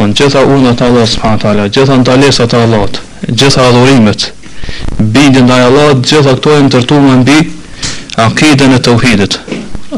[0.00, 1.66] Unë gjitha urnë të Allah s.a.
[1.76, 2.84] Gjitha në talesat të Allah
[3.28, 4.22] Gjitha adhurimet
[5.16, 7.36] Bindin dhe Allah Gjitha këto e në tërtu më nbi
[8.24, 9.36] Akiden e të uhidit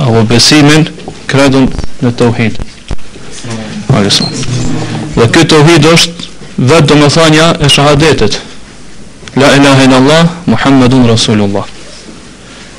[0.02, 0.88] Apo besimin
[1.30, 1.68] Kredun
[2.02, 2.58] në të uhid
[3.98, 4.26] Alisa
[5.14, 8.41] Dhe këtë të uhid është Vetë do më thanja e shahadetet
[9.41, 11.71] La ilahe në Allah Muhammedun Rasulullah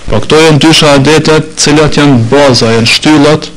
[0.09, 3.51] Pra këto e në dy shahadetet Cilat janë baza, janë shtyllat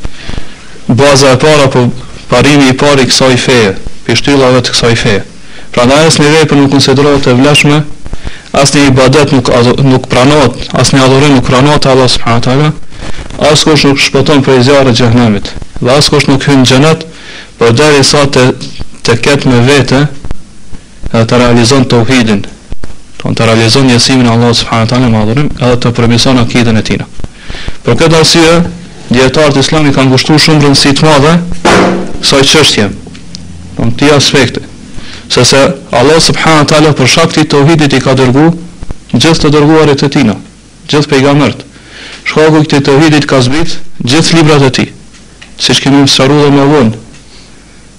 [1.02, 1.90] Baza e para për
[2.30, 3.72] parimi i pari kësaj feje,
[4.06, 5.22] pështyllave të kësaj feje.
[5.74, 7.80] Pra në asë një vepër nuk konsiderohet të vleshme,
[8.56, 9.50] asë një ibadet nuk,
[9.84, 12.72] nuk pranohet, asë një adhore nuk pranohet Allah Subhanahu ala,
[13.50, 17.06] asë kush nuk shpëton për e zjarë e gjëhnemit, dhe asë kush nuk hynë gjënet,
[17.60, 18.46] për deri sa të,
[19.06, 20.02] të ketë me vete,
[21.12, 22.54] edhe të realizon të uhidin, të,
[23.20, 27.06] po të realizon njësimin Allah Subhanahu ala madhurim, edhe të përmison akidën e tina.
[27.86, 28.56] Për këtë asyë,
[29.12, 31.36] djetarët islami kanë gushtu shumë rëndësit madhe,
[32.22, 32.86] kësaj çështje.
[33.76, 34.58] Në këtë aspekt,
[35.32, 38.52] sesa Allah subhanahu wa taala për shakti të tauhidit i ka dërguar
[39.12, 40.36] gjithë të dërguarit e tina,
[40.90, 41.64] gjithë pejgamberët.
[42.26, 44.88] Shkaku i këtij tauhidit ka zbrit gjithë librat e tij,
[45.62, 46.96] siç kemi mësuar dhe më vonë,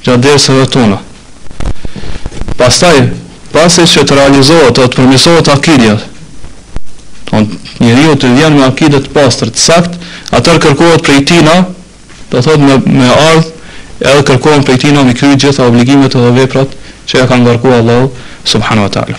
[0.03, 0.97] gjatë dersave tona.
[2.57, 2.95] Pastaj,
[3.53, 5.97] pasi që të realizohet të, të përmirësohet akidia,
[7.37, 7.45] on
[7.83, 9.93] njeriu të vjen me akide të pastër, të sakt,
[10.35, 11.55] atë kërkohet prej tina,
[12.31, 13.53] do thotë me me ardh
[14.05, 16.73] edhe kërkojnë për tina në kryrë gjitha obligimet dhe veprat
[17.09, 18.09] që ja ka ngarkuar Allah
[18.45, 19.17] subhanu wa ta'ala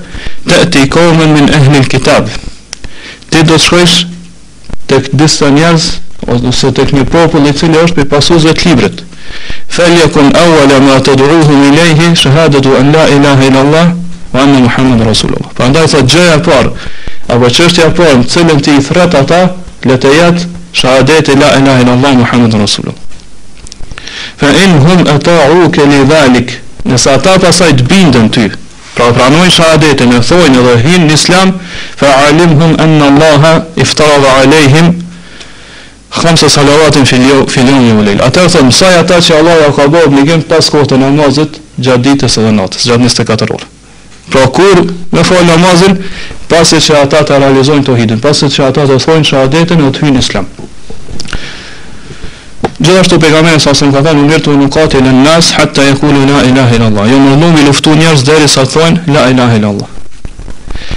[0.47, 2.29] në ke të e ti min ehnil kitab
[3.31, 3.99] ti do të shkojsh
[4.89, 9.03] të këtë ose tek një popull i cili është për pasuzve të librit.
[9.69, 13.87] Felja kun awala ma të duruhu mi lejhi, shahadetu an la ilaha ila Allah,
[14.33, 15.51] wa anna Muhammed Rasulullah.
[15.57, 16.71] për ndaj sa gjëja parë,
[17.29, 19.43] apo qështja parë, në cilën ti i thret ata,
[19.85, 23.03] le të jetë shahadet la ilaha ila Allah, Muhammed Rasulullah.
[24.37, 28.49] Fa in hum ata u ke li dhalik, nësa ata pasaj të bindën ty,
[28.95, 31.53] pra pranoj shahadetin e thojnë dhe hin në islam,
[31.97, 34.93] fa alim hum anna Allah iftarad alejhim
[36.21, 37.05] Khamsa salavatin
[37.47, 40.93] filion një mulil Atër thëmë, saj ata që Allah ja ka bërë obligim pas kohë
[40.93, 43.69] të namazit Gjatë ditës edhe natës, gjatë 24 orë
[44.31, 45.99] Pra kur me falë namazin
[46.49, 49.91] Pasit që ata të realizojnë të hidin Pasit që ata të thojnë që adetin e
[49.97, 50.47] të hynë islam
[52.79, 56.75] Gjithashtu pejgamberi sa sa ka thënë umirtu në katë në nas hatta yaqulu la ilaha
[56.77, 57.07] illallah.
[57.13, 59.89] Jo më lumi luftu njerëz derisa thonë la ilaha illallah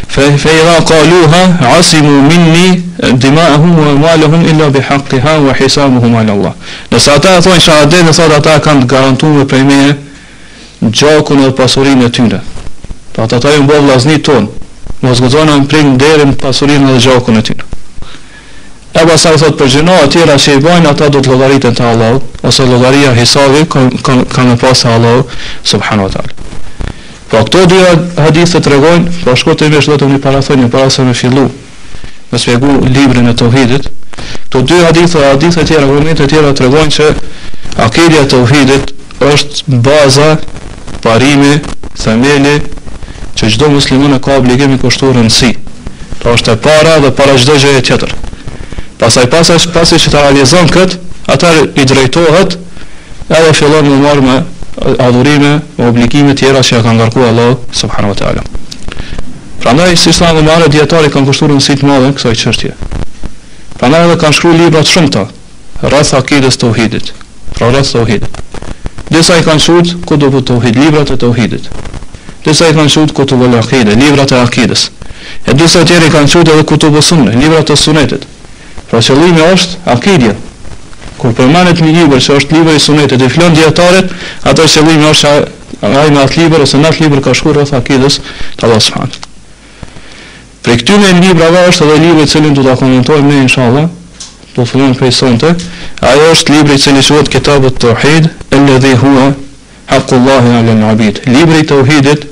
[0.08, 6.32] fa fa ila qaluha asimu minni dima'uhum wa maluhum illa bi haqqiha wa hisabuhum ala
[6.34, 6.54] Allah.
[6.92, 9.96] Ne sa ata thon shahadet ne sa ata kan garantuar prej me
[10.90, 12.42] gjokun e pasurin e tyre.
[13.14, 14.50] Pa ata ta jom vllazni ton,
[15.02, 17.66] mos gozona me prej derën pasurin e gjokun e tyre.
[18.98, 22.66] E sa vësot për gjëna, atyra që i bajnë, ata do të të Allah, ose
[22.66, 25.20] logaria hisavit, ka në pasë të Allah,
[25.62, 26.34] subhanu atalë.
[27.32, 27.76] Po këto dy
[28.22, 31.48] hadithe të regojnë, po shko të vesh do të një parathonjë, para se me fillu,
[32.32, 33.90] me spjegu librin e të uhidit,
[34.46, 37.08] këto dy hadithe, hadithe tjera, vërmit e tjera të se që
[37.86, 38.94] akirja të uhidit
[39.32, 40.30] është baza,
[41.04, 41.58] parimi,
[42.04, 42.62] themeli,
[43.38, 45.52] që gjdo musliman e ka obligimi kështu rëndësi.
[46.20, 48.16] Pra është e para dhe para gjdo gjë e tjetër.
[49.00, 50.98] Pasaj pasaj pasi që të realizon këtë,
[51.34, 52.56] atër i drejtohet
[53.30, 54.40] edhe fillon në marrë me
[54.98, 58.42] adhurime e obligime tjera që ja ka ngarkuar Allah subhanu wa ta'ala
[59.60, 62.74] pra si sa në mare djetari kanë kushtuar në sitë madhe kësaj qështje
[63.80, 65.26] pra ndaj edhe kanë shkru libra të shumëta
[65.84, 67.12] rrëth akides të uhidit
[67.58, 68.42] pra rrëth të uhidit
[69.12, 71.70] disa i kanë shkrujt ku do të uhid libra të të uhidit
[72.46, 74.90] disa i kanë shkrujt ku të vëllë libra të akides
[75.48, 78.26] e disa tjeri kanë shkrujt edhe ku të bësune libra të sunetit
[78.92, 80.36] pra qëllimi është akidja
[81.18, 84.14] kur përmanet një libër se është libër i sunetit i flon dietarët,
[84.50, 88.20] ato qëllimi është ai në atë libër ose në atë libër ka shkruar rreth akidës
[88.58, 89.12] të Allahut subhan.
[90.64, 93.88] Pre këtyre librave është edhe libri i cili do ta komentojmë inshallah,
[94.56, 95.54] do të fillojmë prej sonte.
[96.06, 99.28] Ai është libri i cili quhet Kitabut Tauhid, alladhi huwa
[99.92, 101.22] haqullahi 'ala al-'abid.
[101.36, 102.28] Libri i tauhidit,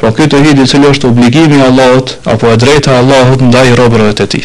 [0.00, 3.74] pra ky tauhid i cili është obligimi i Allahut apo e drejta e Allahut ndaj
[3.82, 4.44] robërave të tij.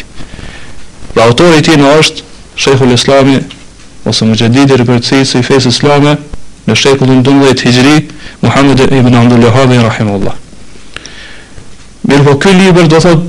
[1.28, 2.22] autori i tij është
[2.56, 3.38] Sheikhul Islami
[4.12, 6.12] ose më gjedidi së i fesë islame
[6.68, 7.94] në shekullin 12 hijri,
[8.42, 10.34] Muhammed e ibn Andullahavi, rahimullah.
[12.08, 13.22] Mirë po këj liber do thot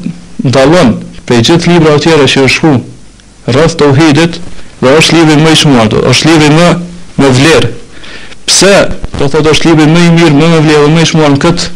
[0.43, 0.91] ndalon
[1.33, 2.71] i gjithë libra atjere që është shku
[3.53, 4.35] rrëth të uhidit
[4.81, 6.69] dhe është libri më i shumar, është libri më
[7.21, 7.69] më vlerë.
[8.49, 8.73] Pse
[9.19, 11.39] do thot është libri më i mirë, më më vlerë dhe më i shumar në
[11.45, 11.69] këtë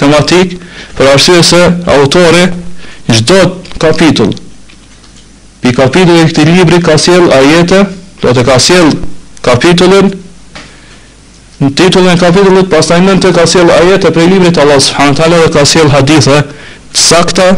[0.00, 0.56] tematik,
[0.96, 1.60] për arsye se
[1.98, 2.48] autore
[3.10, 3.40] gjdo
[3.82, 4.32] kapitull,
[5.60, 7.82] pi kapitull e këti libri ka sjell ajete,
[8.24, 8.86] Pra të ka sjell
[9.44, 10.06] kapitullin
[11.60, 15.18] në titullin e kapitullit, pastaj nën të ka sjell ajete prej librit të Allah subhanahu
[15.18, 16.38] teala dhe ka sjell hadithe
[16.94, 17.50] të sakta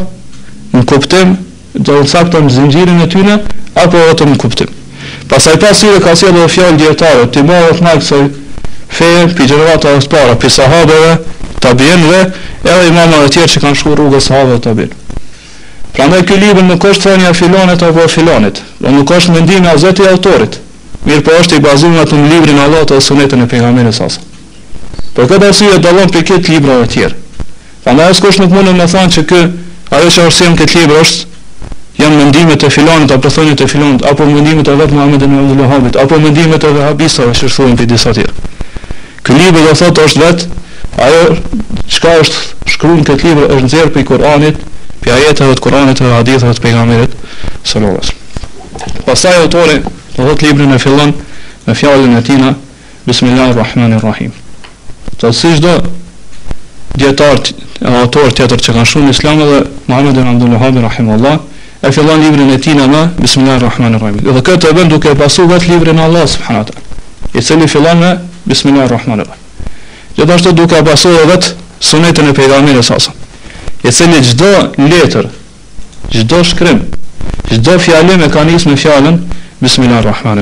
[0.72, 1.36] në kuptim,
[1.74, 3.36] do të sakta në zinxhirin e tyre
[3.84, 4.72] apo edhe në kuptim.
[5.30, 8.18] Pastaj pas syre ka sjell edhe fjalë dietare, ti mohu të nak se
[8.98, 11.16] fe pi e para, për sahabeve,
[11.62, 12.20] tabinëve,
[12.64, 15.22] edhe imamëve të tjerë që kanë shkuar rrugën e sahabëve të tabinëve.
[15.96, 17.28] Pra në këtë libër nuk është thënë ja
[17.80, 20.58] apo ja filonet, do nuk është mendimi i autorit i autorit.
[21.08, 24.08] Mirë po është i bazuar në atë librin e Allahut ose sunetën e pejgamberit sa.
[25.16, 27.16] Po këtë arsye dallon lëm pikë këtë libër të tjerë.
[27.86, 29.40] Pra as kush nuk mund të më thonë se ky
[29.96, 31.26] ajo që arsim këtë libër është
[32.02, 35.70] janë mendime të filonit apo thonë të filonit apo mendime të vetë Muhamedit në Ulul
[35.72, 38.54] Habit apo mendime të Habisa që thonë ti disa të tjerë.
[39.24, 40.62] Ky libër do thotë është vetë
[41.08, 41.60] ajo
[41.96, 44.66] çka është në këtë libër është nxjerr prej Kuranit
[45.00, 47.16] pi ajeteve të Kuranit dhe haditheve të pejgamberit
[47.64, 49.04] sallallahu alajhi wasallam.
[49.06, 49.78] Pastaj autori
[50.16, 51.12] do librin e fillon
[51.66, 52.54] me fjalën e tina
[53.06, 54.32] Bismillahirrahmanirrahim.
[55.22, 55.76] Të si çdo
[56.98, 57.40] dietar
[57.80, 61.38] e autor tjetër që ka shumë islam dhe Muhammed ibn Abdul Wahhab rahimullah
[61.82, 64.18] e fillon librin e tina me Bismillahirrahmanirrahim.
[64.18, 66.66] edhe këtë e bën duke pasur vetë librin e Allah subhanahu
[67.34, 68.16] i cili fillon me
[68.46, 69.42] Bismillahirrahmanirrahim.
[70.16, 73.25] Gjithashtu duke pasur vetë sunetën e pejgamberit sallallahu alajhi wasallam.
[73.86, 74.48] E se në gjdo
[74.90, 75.28] letër
[76.10, 76.80] Gjdo shkrim
[77.52, 79.20] Gjdo fjalë me ka njës me fjallën
[79.62, 80.40] Bismillah rrahman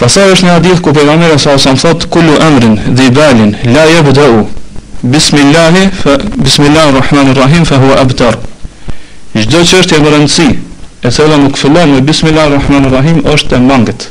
[0.00, 4.02] Pasar është një hadith ku pejgamberi sa osa thot Kullu emrin dhe ibalin La je
[4.10, 4.42] bëdëu
[5.14, 8.36] Bismillah rrahman e Fa hua abtar
[9.32, 10.48] Gjdo që është e rëndësi,
[11.06, 12.58] E se nuk fillon me Bismillah
[13.36, 14.10] është e mangët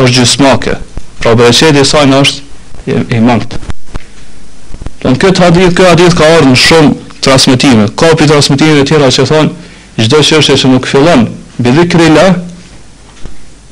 [0.00, 0.76] është gjysmake
[1.22, 3.69] Pra bërëqedje sajnë është e mangët
[5.08, 6.92] në këtë hadith, këtë hadith ka orë në shumë
[7.24, 7.86] transmitime.
[7.96, 9.50] Ka për transmitime të tjera që thonë,
[10.00, 11.22] gjdo çështje që nuk fillon,
[11.64, 12.26] bi krila,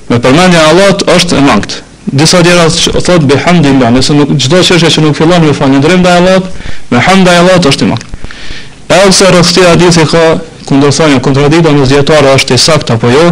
[0.08, 1.78] me përmendja Allahot është e mangët.
[2.18, 6.48] Disa djera thotë, bihamdillah, nëse nuk, gjdo çështje që nuk fillon, me falendrim dhe Allahot,
[6.90, 8.14] me hamda Allahot është e mangët.
[8.88, 10.22] E ose rëfti hadithi ka,
[10.68, 13.26] këndër thonë, kontradita në është i sakta po jo,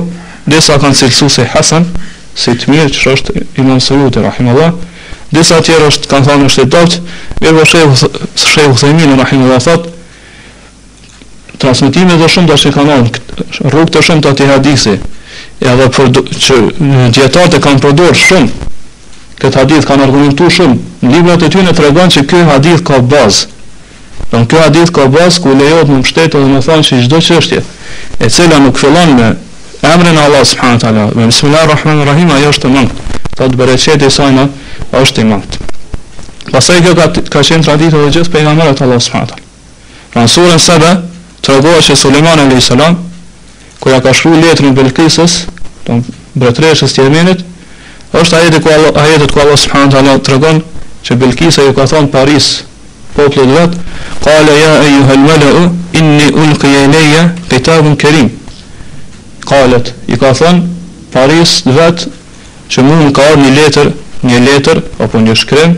[0.47, 1.89] disa kanë cilësu si Hasan,
[2.37, 3.81] si të mirë që është imam
[5.33, 6.99] Disa tjerë është kanë thënë është i dobët,
[7.43, 9.89] mirë po shehu shehu Thaimin rahimullahu thot
[11.61, 15.03] transmetime të shumta që kanë ardhur rrugë të shumta të hadithit.
[15.65, 16.57] Edhe për që
[17.17, 18.71] dietarët e kanë përdorur shumë
[19.41, 20.77] këtë hadith kanë argumentuar shumë.
[21.13, 23.49] Librat e tyre tregojnë se ky hadith ka bazë.
[24.31, 27.63] Don ky hadith ka bazë ku lejohet në mbështet dhe më thonë se çdo çështje
[28.25, 29.33] e cila nuk fillon me
[29.91, 32.85] emrin e Allah subhanahu wa taala, me bismillahir rahmanir rahim, ajo është më.
[33.37, 34.47] Ta të bereqeti sajna,
[35.03, 35.59] është i madh.
[36.53, 40.27] Pastaj kjo ka ka qenë traditë e gjithë pejgamberit Allahu subhanahu wa taala.
[40.27, 40.93] Në surën Saba,
[41.43, 42.97] të se që alayhis salam
[43.81, 45.35] kur ja ka shkruar letrën Belkisës,
[45.87, 46.03] ton
[46.35, 47.45] mbretëreshës të Yemenit,
[48.13, 48.71] është ajetit ku
[49.05, 50.63] ajetet ku Allahu subhanahu wa taala tregon
[51.03, 52.49] se Belkisa ju ka thonë Paris
[53.17, 53.77] popullë i vet,
[54.25, 55.63] qala ya ju helmele u,
[55.99, 58.29] inni ulqi ilayya kitabun karim.
[59.45, 60.63] Qalet, i ka thonë
[61.13, 62.09] Paris vet
[62.71, 63.93] që mund ka një letër
[64.25, 65.75] një letër apo një shkrim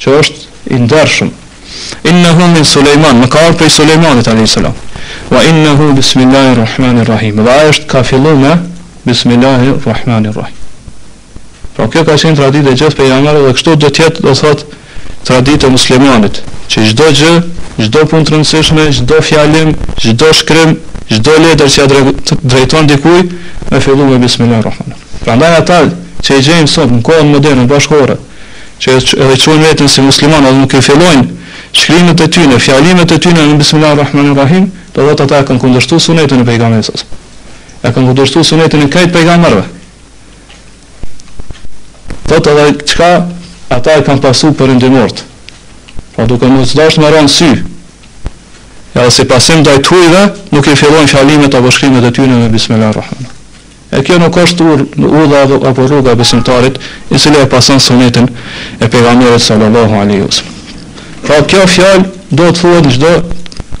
[0.00, 1.30] që është i ndershëm.
[2.10, 4.58] Inna hu min Sulejman, më ka arpej Sulejmanit a.s.
[5.32, 7.42] Wa inna hu bismillahirrahmanirrahim.
[7.44, 8.52] Dhe aja është ka fillu me
[9.08, 10.54] bismillahirrahmanirrahim.
[11.76, 14.72] Pra kjo ka qenë tradit e gjithë pe janarë dhe kështu dhe tjetë do thotë
[15.28, 16.40] tradit e muslimanit.
[16.70, 17.34] Që gjdo gjë,
[17.84, 19.72] gjdo punë të rëndësishme, gjdo fjalim,
[20.02, 20.76] gjdo shkrim,
[21.12, 22.04] gjdo letër që ja
[22.42, 23.22] drejton dikuj,
[23.70, 25.06] me fillu me bismillahirrahmanirrahim.
[25.22, 28.16] Pra ndaj që i gjejmë sot në kohën modernë bashkore,
[28.82, 31.26] që edhe çojmë vetën si muslimanë, edhe nuk e fillojnë
[31.76, 36.46] shkrimet e tyre, fjalimet e tyre në Bismillahirrahmanirrahim, do vetë ata kanë kundërshtuar sunetin e
[36.48, 37.02] pejgamberit sa.
[37.82, 39.68] Ja kanë kundërshtuar sunetin e këtij pejgamberit.
[42.28, 43.10] Do të thotë çka
[43.76, 45.22] ata e kanë pasur për ndërmort.
[46.16, 47.52] Pra duke mos dashur me rënë sy.
[48.96, 53.27] Ja se pasim ndaj tuajve, nuk e fillojnë fjalimet apo shkrimet e tyre në Bismillahirrahmanirrahim
[53.98, 54.84] e kjo nuk është ur,
[55.24, 56.78] udha dhe apo rruga besimtarit
[57.10, 58.28] i cili e pasën sunetin
[58.78, 60.54] e pejgamberit sallallahu alaihi wasallam.
[61.26, 63.12] Pra kjo fjalë do të thuhet çdo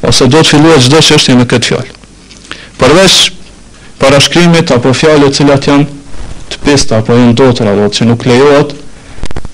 [0.08, 1.94] ose do të fillojë çdo çështje me këtë fjalë.
[2.82, 3.16] Përveç
[4.02, 5.86] parashkrimit apo fjalëve të cilat janë
[6.50, 8.74] të pesta apo janë dotra apo që nuk lejohet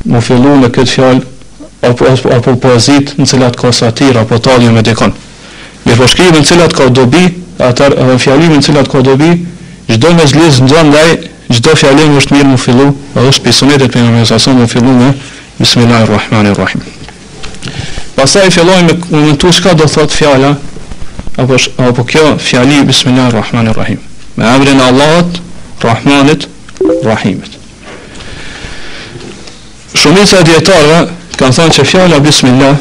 [0.09, 1.23] mu fillu me këtë fjalë
[1.93, 5.13] apo apo, apo poezit në cilat ka satirë apo tallje me dekon.
[5.85, 7.27] Me përshkrimin po, në cilat ka dobi
[7.65, 9.33] atë fjalimin e cilat ka dobi
[9.89, 11.11] Çdo me zlis nxon ndaj
[11.55, 12.87] çdo fjalë është mirë më fillu,
[13.17, 15.11] edhe është pisonetet për më sa në më fillu me
[15.61, 16.81] bismillahirrahmanirrahim.
[18.17, 20.55] Pastaj fillojmë me momentu çka do thot fjala
[21.39, 21.57] apo
[21.89, 23.99] apo kjo fjali bismillahirrahmanirrahim.
[24.37, 25.41] Me emrin e Allahut,
[25.85, 26.49] Rahmanit,
[27.05, 27.53] Rahimit.
[29.95, 32.75] Shumica e dietarëve kanë thënë se fjala bismillah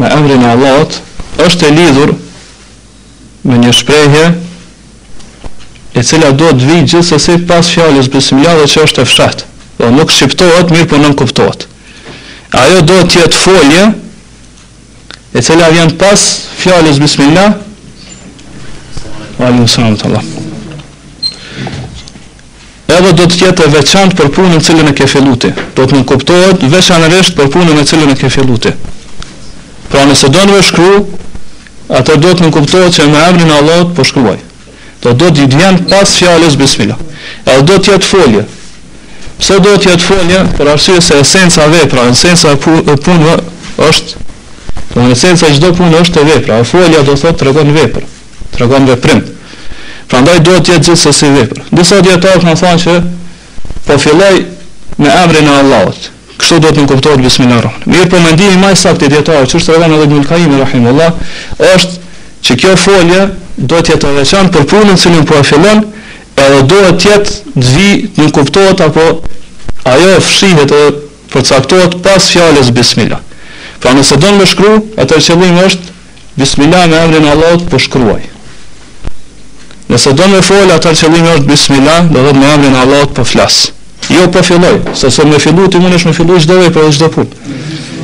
[0.00, 1.00] me emrin e Allahut
[1.46, 2.14] është e lidhur
[3.44, 4.24] me një shprehje
[5.94, 9.44] e cila do të vijë gjithsesi pas fjalës bismillah dhe që është e fshatë.
[9.78, 11.66] Do po, nuk shqiptohet mirë po nuk kuptohet.
[12.60, 13.84] Ajo do të jetë folje
[15.38, 16.24] e cila vjen pas
[16.62, 17.54] fjalës bismillah.
[19.38, 20.22] Allahu subhanahu wa taala.
[22.94, 25.48] Edhe do të jetë e veçantë për punën e cilën e ke filluti.
[25.76, 28.70] Do të nuk kuptohet veçanërisht për punën e cilën e ke filluti.
[29.94, 30.98] Pra nëse do të shkruaj
[32.00, 34.38] atër do të nuk kuptohet që me emrin e Allahut po shkruaj
[35.12, 36.96] do të jetë vjen pas fjalës bismillah
[37.44, 38.44] edhe do të jetë folje
[39.34, 43.34] Pse do të jetë folje Për arsye se esenca vepra Esenca punëve
[43.88, 44.20] është
[44.94, 48.08] Në esenca gjithdo punë është e vepra folja do të të regon tregon
[48.54, 49.22] Të regon veprim
[50.08, 52.96] Pra ndaj do të jetë gjithë se si disa Ndësa djetarës në thanë që
[53.88, 54.32] Po filloj
[55.02, 56.08] me emrin në Allahot
[56.38, 59.74] Kështu do të nënkuptohet bismillah rrani Mirë po me ndihë i saktë të djetarë Qështë
[59.74, 61.20] të edhe një lkajimi rrahim Allah
[61.74, 62.02] është
[62.44, 63.20] që kjo folje
[63.70, 65.84] do të jetë veçan për punën që po e fillon,
[66.44, 67.88] edhe do të jetë të vi
[68.20, 69.04] në kuptohet apo
[69.90, 70.80] ajo e fshihet e
[71.32, 73.20] përcaktohet pas fjales bismillah.
[73.80, 75.94] Pra nëse do me shkru, atër qëllim është
[76.40, 78.22] bismillah me emrin Allahot për po shkruaj.
[79.92, 83.28] Nëse do me fol atër qëllim është bismillah dhe dhe me emrin Allahot për po
[83.32, 83.70] flasë.
[84.12, 86.72] Jo për po filloj, se se me fillu, ti mund është me fillu qdo dhe
[86.76, 87.54] për dhe punë.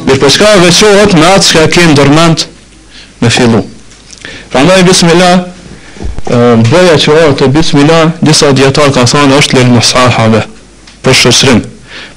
[0.06, 2.30] Mirë për çka veçohet me atë që ka kemë
[3.20, 3.66] me fillu.
[4.50, 5.40] Pra ndaj bismillah,
[6.72, 10.40] bëja që orë të bismillah, disa djetarë ka thonë është lirë mësahave,
[11.06, 11.60] për shëshrim.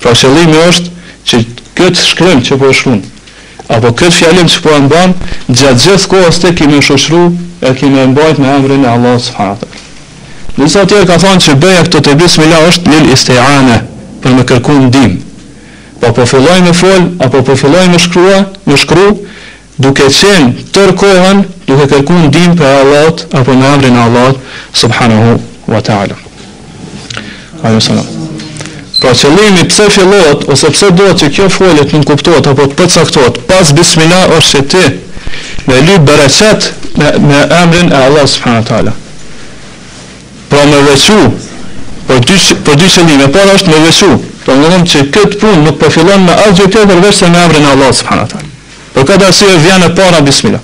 [0.02, 0.94] Pra qëllimi është
[1.30, 1.42] që
[1.78, 3.04] këtë shkrim që po shkrim,
[3.70, 5.13] apo këtë fjalim që po e mban,
[5.52, 7.24] gjatë gjithë kohës të kime shëshru,
[7.63, 9.80] e kime mbajt me emrin e Allah së fatër.
[10.58, 13.78] Disa tjerë ka thonë që bëja këtë të bismillah është lirë istejane,
[14.25, 15.20] për me kërku ndim.
[16.02, 19.16] Po po filloj me fol, apo po filloj me shkrua, me shkrua,
[19.82, 24.39] duke qenë tërë kohën duke kërku ndim për Allahut apo në emrin e Allahut
[24.75, 25.36] subhanahu
[25.72, 26.15] wa taala.
[27.63, 28.08] Ajo selam.
[29.00, 33.39] Pra qëllimi, pse fillot, ose pse do që kjo fjalë të kuptohet apo të përcaktohet
[33.48, 34.84] pas bismillah ose ti
[35.67, 38.93] në li me, me emrin e Allahut subhanahu wa taala.
[40.50, 41.20] Pra me vëshu
[42.08, 45.62] po dy për dy çelime por është më vëshu Po në nëmë se këtë pun
[45.63, 48.50] nuk po fillon me asgjë tjetër veçse me emrin e Allahut subhanahu wa taala.
[48.93, 50.60] Por vjen e para bismillah.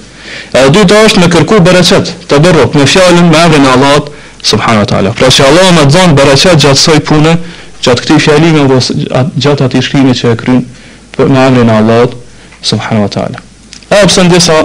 [0.56, 4.10] E dyta është me kërku bereqet të berok me fjallin me në Allah
[4.52, 5.12] subhanu ta'ala.
[5.20, 7.34] Pra që Allah me dhonë bereqet gjatë soj pune,
[7.84, 8.80] gjatë këti fjallime dhe
[9.46, 10.66] gjatë ati shkrimi që e krynë
[11.18, 12.16] për me emrin Allah
[12.72, 13.42] subhanu ta'ala.
[13.90, 14.60] E përse në disa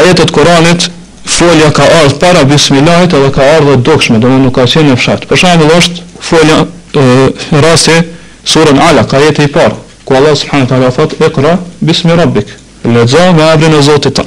[0.00, 0.88] ajetet Koranit
[1.34, 5.30] folja ka ardhë para bismillahit edhe ka ardhë dokshme dhe nuk ka qenë në fshatë.
[5.30, 8.00] Për shumë dhe është folja rasti
[8.54, 13.42] surën Alak, ajeti i parë, ku Allah subhanu ta'ala fatë ikra bismi rabbikë lexo me
[13.52, 14.26] emrin e Zotit ton.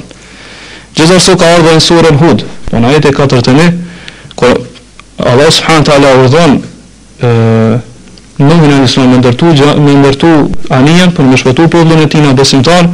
[0.94, 3.68] Gjithashtu ka ardhur në surën Hud, po në ajete 4
[4.34, 4.46] ku
[5.18, 6.58] Allah subhanahu taala urdhon
[8.38, 10.28] nuk në në islam me ndërtu, me ndërtu
[10.70, 12.88] anijen për me shpëtu pëllën e tina besimtar,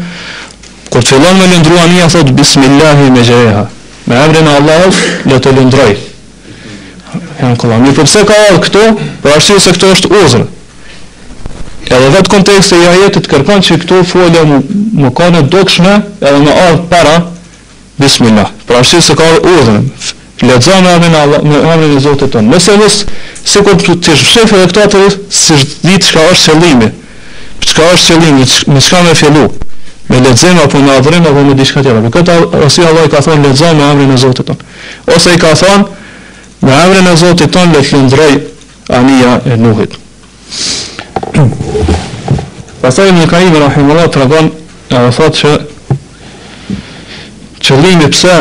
[0.91, 3.67] kur të fillon me lëndru anija, thot, bismillahi me gjereha,
[4.07, 5.93] me emrin e Allahut le të lëndroj.
[7.41, 8.85] Janë Një po pse ka allë këto,
[9.23, 10.47] për arsye se këto është uzrë,
[11.93, 14.61] Edhe vetë kontekst e jajetit kërkan që këto folja më,
[15.05, 17.17] më ka dokshme edhe në ardhë para
[18.01, 19.83] Bismillah Pra është se ka urdhën
[20.49, 23.21] ledza me amin e zotët tonë Nëse nësë
[23.53, 26.89] Se kur të të shëfë edhe këta të rrë Se të shka është qëllimi
[27.61, 29.45] Për shka është qëllimi Me shka me fjellu
[30.11, 33.23] Me lëdzim apo me adhërim Apo me diçka tjera Me këta osi Allah i ka
[33.29, 34.73] thonë ledza me amin e zotët tonë
[35.17, 38.35] Ose i ka thonë Me amin e zotët tonë le lëndrej
[38.99, 39.21] Ani
[39.55, 40.01] e nuhit
[42.85, 44.51] Pasaj një kaime Rahim Allah të ragon
[44.93, 45.53] dhe thotë që
[47.65, 48.33] Qëllimi pse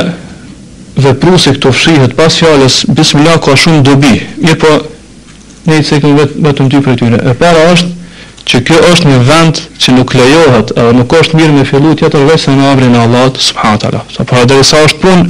[1.05, 4.11] dhe prusi këto fshihet pas fjales Bismillah ka shumë dobi
[4.49, 4.73] I po
[5.69, 7.91] ne i cekim vetëm dy për tyre E para është
[8.51, 12.27] që kjo është një vend që nuk lejohet E nuk është mirë me fillu tjetër
[12.33, 14.03] vetëm në abrin e Allah s.a.w.
[14.11, 15.29] Sa për po, edhe sa është punë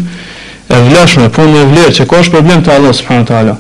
[0.74, 3.56] e vleshme, punë e vlerë Që ka është problem të Allah s.a.w.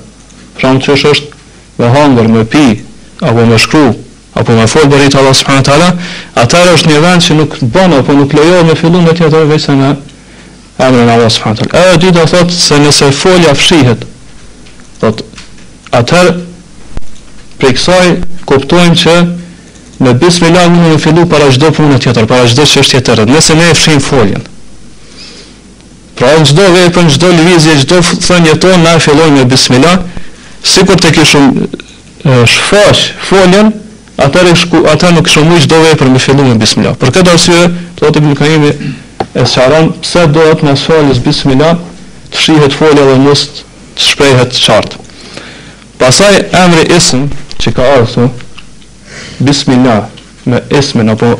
[0.58, 1.44] Pra në që është
[1.78, 2.66] me hangër, me pi,
[3.22, 3.84] apo me shkru
[4.40, 5.90] apo me folë bërit Allah subhanahu wa taala,
[6.40, 9.68] atar është një vend që nuk bën apo nuk lejohet me fillim me tjetër veç
[9.68, 9.92] se me
[10.82, 11.86] emrin Allah subhanahu wa taala.
[11.94, 14.08] Edhe dy do thotë se nëse folja fshihet,
[15.04, 15.22] thot
[16.00, 16.34] atëherë
[17.62, 18.06] për kësaj
[18.50, 19.18] kuptojmë që
[20.04, 23.70] me bismillah mund të fillojmë para çdo pune tjetër, para çdo çështje tjetër, nëse ne
[23.72, 24.42] e fshijm foljen.
[26.18, 29.96] Pra në gjdo vepë, në gjdo lëvizje, gjdo thënje tonë, na e fillojnë me bismillah,
[30.66, 31.48] si për të kishëm
[32.48, 33.00] shfaq
[33.30, 33.72] foljen,
[34.18, 37.62] ata rishku ata nuk shumë ish do vepër me fillimin bismillah për këtë arsye
[37.98, 38.70] thotë ibn Kaimi
[39.34, 41.80] e sharon pse dohet të mos falë bismillah
[42.34, 45.00] të shihet fola dhe mos të shprehet qartë
[46.02, 47.26] pastaj emri ism
[47.64, 50.04] që ka ardhur thotë bismillah
[50.46, 51.32] me ismin apo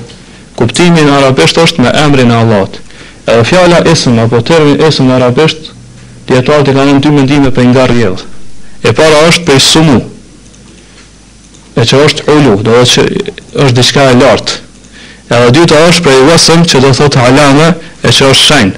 [0.58, 2.80] kuptimin në arabisht është me emrin e Allahut
[3.28, 5.70] edhe fjala ism apo termi ism në arabisht
[6.28, 8.18] dietarët kanë dy mendime për ngarjell
[8.84, 10.00] e para është për sumu
[11.76, 13.04] e që është ulu, do dhe që
[13.64, 14.58] është diçka e lartë.
[15.30, 17.70] E dhe dyta është prej vësëm që do thotë halame
[18.06, 18.74] e që është shenj.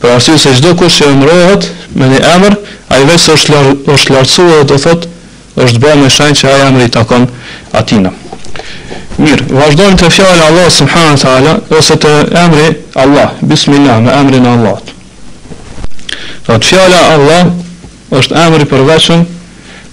[0.00, 1.66] Për arsye se çdo kush që ndrohet
[1.98, 2.54] me një emër,
[2.90, 3.66] a i është, lar,
[3.96, 5.08] është lartësu do thotë
[5.64, 7.28] është bërë me shenjë që ai e emër i takon
[7.76, 8.14] atina.
[9.20, 12.68] Mirë, vazhdojmë të fjallë Allah subhanë të ala, ose të emri
[13.02, 14.80] Allah, bismillah, me emrin Allah.
[16.48, 17.50] fjallë Allah
[18.10, 19.20] është emri përveqën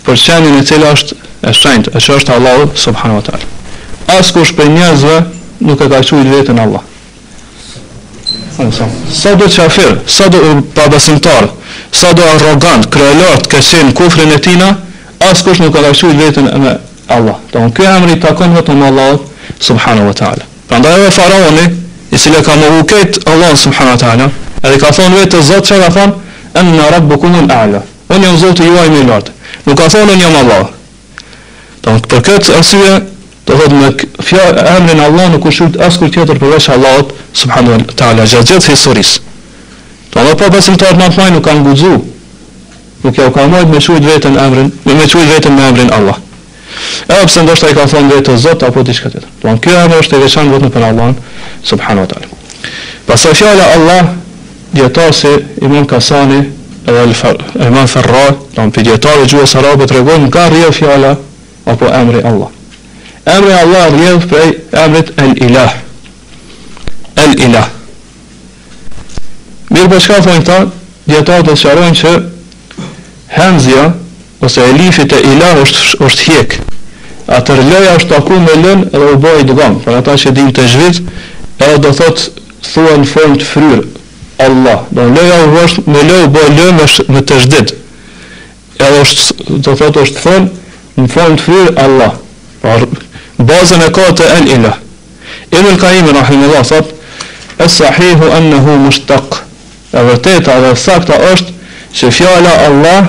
[0.07, 1.15] për qenjën e cila është
[1.46, 3.51] e shenjtë, e që është Allahu subhanahu wa taala.
[4.17, 6.84] As kush prej nuk e ka quajtur vetën Allah.
[9.13, 10.39] Sa do qafir, sa do
[10.74, 11.50] pabesimtar,
[11.91, 14.75] sa do arrogant, krelart, kësin, kufrin e tina,
[15.20, 16.74] as kush nuk e ka quajtur veten me
[17.10, 17.38] Allah.
[17.51, 19.20] Do të kemi emrin takon vëtëm Allah
[19.60, 20.44] subhanahu wa taala.
[20.70, 21.65] Prandaj edhe faraoni,
[22.12, 24.27] i cili ka më uket Allah subhanahu wa taala,
[24.63, 26.13] edhe ka thonë vetë Zot që ka thonë,
[26.62, 29.32] "Inna rabbukum al-a'la." Unë jam Zoti juaj më i lartë.
[29.65, 30.67] Nuk ka thonë unë Allah.
[31.88, 33.00] Donc pra, për këtë arsye,
[33.48, 33.82] do të them
[34.27, 37.00] fjalë emrin Allah nuk është as kur tjetër për vesh Allah
[37.32, 39.13] subhanahu wa taala jazet e suris.
[40.12, 41.94] Po apo pasim të ardhmë pa nuk kanë guxu.
[43.06, 46.17] Nuk e kanë marrë me shujt vetën emrin, me me shujt vetën me emrin Allah.
[47.08, 49.30] Edhe pse ndoshta i ka thonë vetë Zot apo diçka tjetër.
[49.41, 51.15] Po kjo ajo është e veçantë vetëm për Allahun
[51.71, 52.41] subhanahu wa taala.
[53.08, 54.10] Pasi fjala Allah
[54.73, 55.32] dietosi
[55.63, 56.41] i mund ka sani
[56.88, 61.15] edhe al-Farra, al-Farra, don fi dietosi tregon ka rrië fjala
[61.67, 62.49] apo emri Allah.
[63.25, 65.73] Emri Allah vjen prej emrit El Ilah.
[67.23, 67.67] El Ilah.
[69.71, 70.60] Mirë për po shka thonë këta,
[71.12, 72.13] djetarë të sharojnë që
[73.36, 73.88] hemzja,
[74.47, 76.56] ose elifit e ilah është, është hjek.
[77.36, 79.82] A tërloja është taku me lën edhe u bëjë dëgam.
[79.84, 81.01] Për ata që dim të zhvit,
[81.60, 82.30] edhe do thotë
[82.69, 83.84] thua në formë të fryrë.
[84.47, 84.86] Allah.
[84.95, 87.75] Do në loja u bëjë me lën, u bëjë lën është në të zhdit.
[88.77, 90.65] Edhe është, do thotë është thonë,
[90.97, 92.13] në formë të frirë Allah.
[92.62, 92.75] Pra,
[93.49, 94.77] bazën e ka të el ilah.
[95.53, 96.89] Ibn Al-Qaimi, rahim Allah, sot,
[97.63, 99.38] e sahihu anëhu mushtaq."
[99.97, 101.53] E vërteta dhe sakta është
[101.97, 103.05] që fjala Allah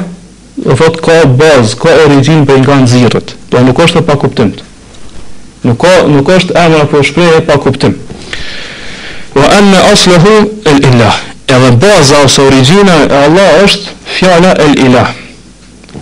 [0.56, 3.32] dhe thot ka bazë, ka origin për nga nëzirët.
[3.34, 4.66] Dhe pra, nuk është e pa kuptim të.
[5.66, 5.84] Nuk,
[6.36, 7.94] është e mëra për e pa kuptim.
[9.38, 10.34] Wa anë asluhu
[10.70, 11.16] el ilah.
[11.48, 15.10] E dhe baza ose origina e Allah është fjala el ilah.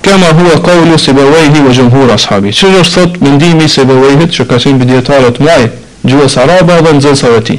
[0.08, 2.48] Kama hua kaulu se bëvejhi vë gjëmhur ashabi.
[2.54, 5.64] Që është thot mëndimi se bëvejhit që ka qenë bidjetarët mëaj,
[6.06, 7.56] gjua araba dhe në zënsa ti.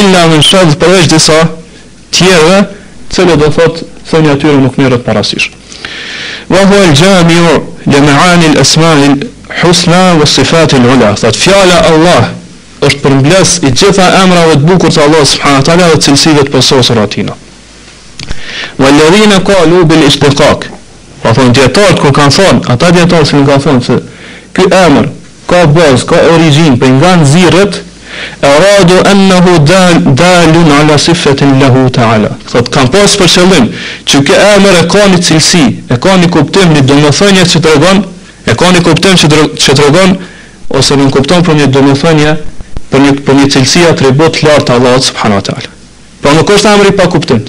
[0.00, 1.36] Illa në shodhë për eqë disa
[2.10, 2.58] tjere,
[3.14, 3.74] cële dhe thot
[4.10, 5.46] së një atyre nuk njërët parasish.
[6.50, 7.54] Vë hua lë gjami o,
[7.86, 9.08] lë lë esmani
[9.62, 11.10] husna vë sifati lë ula.
[11.22, 12.22] Thot fjala Allah
[12.82, 13.12] është për
[13.68, 15.52] i gjitha emrave të bukur të Allah s.a.
[15.62, 17.34] dhe të cilësivit për sosër atina.
[18.74, 20.00] bil
[21.20, 23.96] Pa po thonë djetarët ku kanë thonë, ata djetarët si në kanë thonë që
[24.56, 25.08] ky emër
[25.50, 27.78] ka bazë, ka origin, për nga në zirët,
[28.44, 32.30] e rado ennehu dal, dalun ala sifetin lehu ta'ala.
[32.52, 33.68] Thot, kanë pas për qëllim,
[34.08, 37.74] që ky emër e ka një cilësi, e ka një kuptim, një domethënje që të
[37.76, 38.02] regon,
[38.50, 40.16] e ka një kuptim që të regon,
[40.80, 42.34] ose në kupton për një domethënje,
[42.90, 45.76] për një, për një cilësi atribut lartë të Allahot subhanu ta'ala.
[46.20, 47.40] Pra nuk është emër i pa kuptim.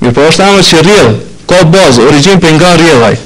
[0.00, 1.18] Mirë po është emër që rrjedhë,
[1.50, 3.16] ka bazë, origjin për nga rjedhaj.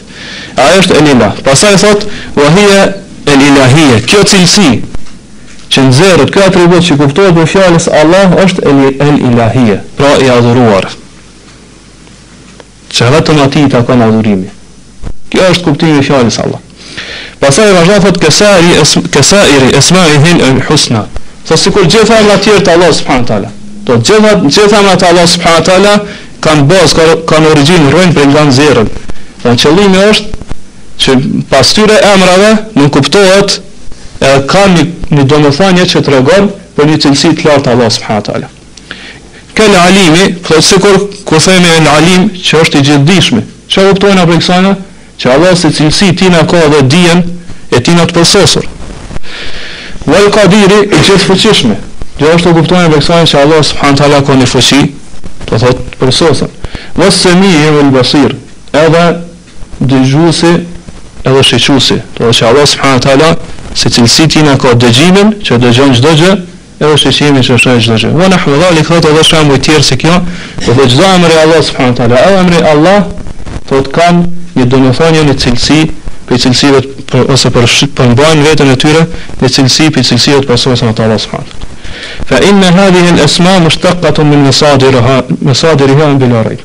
[0.57, 1.29] A e është elila.
[1.47, 2.05] Pasaj e thot,
[2.37, 2.85] vahia
[3.31, 4.01] elilahie.
[4.09, 4.71] Kjo cilësi,
[5.73, 8.65] që në zërët, kjo atribut që kuptohet për fjallës Allah, është
[9.09, 9.77] elilahie.
[9.99, 10.89] Pra i adhuruar.
[12.95, 14.53] Që dhe të nati të adhurimi.
[15.33, 16.61] Kjo është kuptimi fjallës Allah.
[17.43, 18.21] Pasaj e vazhna thot,
[19.17, 21.07] kësa iri esma i hin e husna.
[21.45, 23.51] Thot, si kur gjitha e nga tjerë të Allah, s'pëhanë tala.
[23.89, 25.97] Do gjitha, gjitha të Allah subhanët Allah
[26.45, 26.93] kanë bos
[27.29, 28.89] kanë origjin rrojnë për nga në zirën.
[29.45, 30.43] në qëllimi është
[31.05, 31.13] që
[31.53, 33.57] pas tyre emrave nuk kuptohet
[34.23, 34.85] e ka një,
[35.17, 36.21] një që të
[36.75, 38.47] për një cilësi të lartë Allah subhanahu taala.
[39.55, 40.97] Kel alimi, thotë sikur
[41.29, 43.43] ku themi el alim që është i gjithdijshëm.
[43.71, 44.73] Çfarë kuptojnë apo eksana?
[45.21, 47.21] Që Allah si cilësi tina ka dhe dijen
[47.71, 48.67] e tina të përsosur.
[50.11, 51.77] Wal qadiri i gjithfuqishëm.
[52.19, 54.83] Dhe ashtu kuptojnë apo eksana që Allah subhanahu taala ka një fuqi
[55.25, 56.51] Do po thot për sosën.
[56.99, 58.35] Wa e wal basir.
[58.73, 59.05] Edhe
[59.81, 60.51] dëgjuesi
[61.25, 61.97] edhe shequsi.
[62.17, 63.31] Do thot që Allah subhanahu taala
[63.75, 66.33] se cilësi tina ka dëgjimin, që dëgjon çdo gjë,
[66.81, 69.85] edhe shëshimi që shëshë që dhe Vë në hëllë dhali, këtë edhe shëmë i tjerë
[69.91, 70.15] se kjo,
[70.67, 71.11] dhe dhe gjitha
[71.43, 73.11] Allah, subhanët ala, edhe emri Allah,
[73.69, 74.25] të të kanë
[74.59, 75.79] një dëmë thonjë një cilësi,
[76.29, 77.71] për cilësive, për, ose për,
[78.53, 79.07] vetën e tyre,
[79.43, 81.47] një cilësi, për cilësive të pasohës të Allah,
[82.27, 86.59] fa inna hadhihi al-asma mushtaqatun min masadirha masadirha bil arab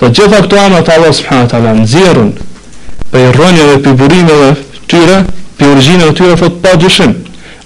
[0.00, 2.32] do gjitha këto ana të Allah subhanahu taala nxjerrin
[3.12, 4.48] për rënien e pyburimeve
[4.90, 5.18] tyre
[5.58, 7.14] për origjinën e tyre thot pa dyshim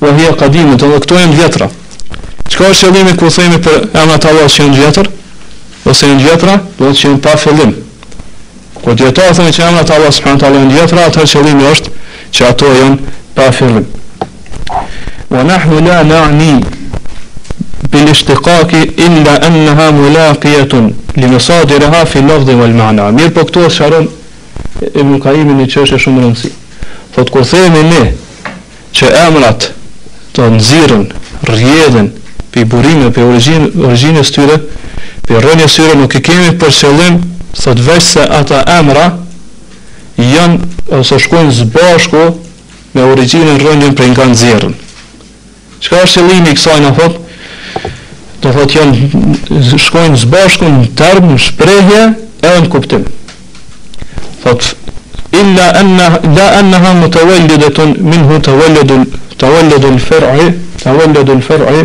[0.02, 1.68] wa hiya qadima do këto janë vjetra
[2.52, 5.11] çka është qëllimi ku themi për ana të Allah që janë vjetër
[5.90, 7.76] ose janë vjetra do të thonë pa fillim
[8.83, 9.09] Kur që
[9.68, 11.78] emrat Allah subhanahu
[12.33, 12.96] që ato janë
[13.35, 13.85] pa fillim.
[15.31, 16.62] Wa nahnu la na'ni
[17.90, 24.08] bilishtikaki illa enneha mulaqijetun li mesadireha fi lafdi wal ma'na mirë po këtu e sharon
[24.94, 26.50] e më ka imi një qështë e shumë rëndësi
[27.14, 28.02] thot kur themi ne
[28.98, 29.70] që emrat
[30.36, 31.06] të nëzirën
[31.52, 32.10] rjedhen
[32.52, 34.58] pi burime pi origjine së tyre
[35.28, 37.20] pi rënje së tyre nuk i kemi për qëllim
[37.62, 39.06] thot veç se ata emra
[40.34, 42.26] janë ose shkojnë zbashku
[42.94, 44.76] me origjinën rënjën për nga nëzirën
[45.78, 47.26] qëka është qëllimi kësajnë a thotë
[48.42, 52.03] të thot janë shkojnë së bashku në term në shprehje
[52.51, 53.03] e në kuptim.
[54.44, 54.68] Thot
[55.35, 59.03] illa anna la annaha mutawallidatun minhu tawalladun
[59.40, 60.53] tawalladul far'i
[60.85, 61.83] tawalladul far'i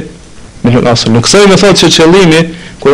[0.63, 2.41] me të asë nuk Kësaj me thotë se qëllimi
[2.83, 2.93] ku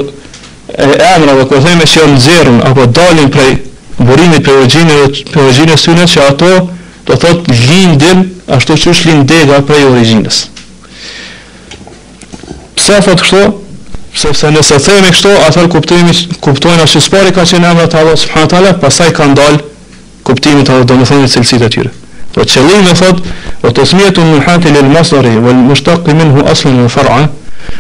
[0.70, 3.58] e amra do të themë se janë zerrën apo dalin prej
[4.00, 6.52] burimit të origjinës të origjinës së tyre që ato
[7.06, 8.24] do thotë, lindin
[8.58, 10.42] ashtu siç lindega prej origjinës.
[12.80, 13.40] Pse thot kështu?
[14.20, 18.64] Sepse nëse themi kështu, atë kuptimi kuptojnë se çfarë ka qenë emri i Allah subhanahu
[18.66, 19.60] wa pastaj kanë dal
[20.26, 21.92] kuptimin të domethënë cilësitë e tyre.
[22.34, 23.22] Po qëllimi thot,
[23.66, 27.28] o tasmiatu min hatil al-masdari wal mushtaq minhu aslan wa far'an."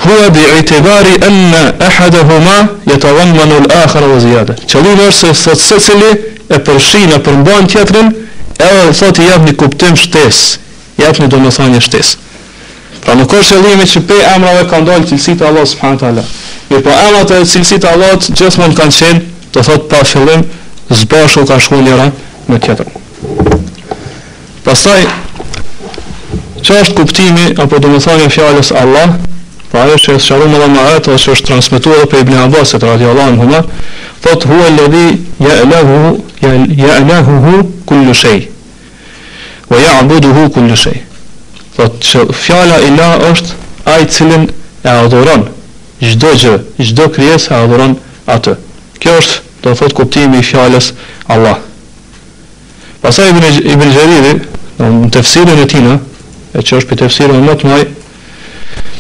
[0.04, 4.08] hua bi i të bari anë në ehad huma jetë avanë më në lë akhar
[4.08, 4.56] dhe zhjade.
[4.72, 6.12] Qëllimi është se të sësili
[6.56, 8.14] e përshinë, e mbanë qetërin,
[8.56, 10.60] e dhe dhe i një kuptim shtesë,
[10.98, 12.18] i jafë një do në thanje shtesë.
[13.04, 16.24] Pra nuk është qëllimi që pe amrave ka ndalë cilësitë Allah s.a.
[16.72, 19.22] Mirë po amrave të cilësitë Allah gjithë kanë qenë
[19.54, 20.44] të thot pa fillim,
[20.90, 22.12] zbashu ka shku njëra
[22.52, 22.88] në tjetër
[24.66, 25.02] pasaj
[26.66, 29.16] që është kuptimi apo të më thonjë e fjallës Allah
[29.72, 32.74] pa e që është shërumë dhe ma etë që është transmitua dhe pe Ibn Abbas
[32.76, 33.62] e radi Allah në huma
[34.26, 35.06] thot hu e ledhi
[35.44, 37.56] ja e lehu hu
[37.92, 38.42] kullu shej
[39.72, 40.98] wa ja ambudu hu kullu shej
[41.78, 43.60] thot që fjalla ila është
[43.96, 44.50] ajë cilin
[44.84, 45.48] e adhuron
[46.02, 47.96] gjdo gjë, gjdo kries e adhuron
[48.36, 48.58] atë
[49.02, 50.92] Kjo është do të thotë kuptimi i fjalës
[51.34, 51.56] Allah.
[53.02, 54.34] Pastaj ibn Ibn Jaridi
[54.82, 55.88] në tefsirin e tij,
[56.54, 57.84] e që është për tefsirin më të mëj,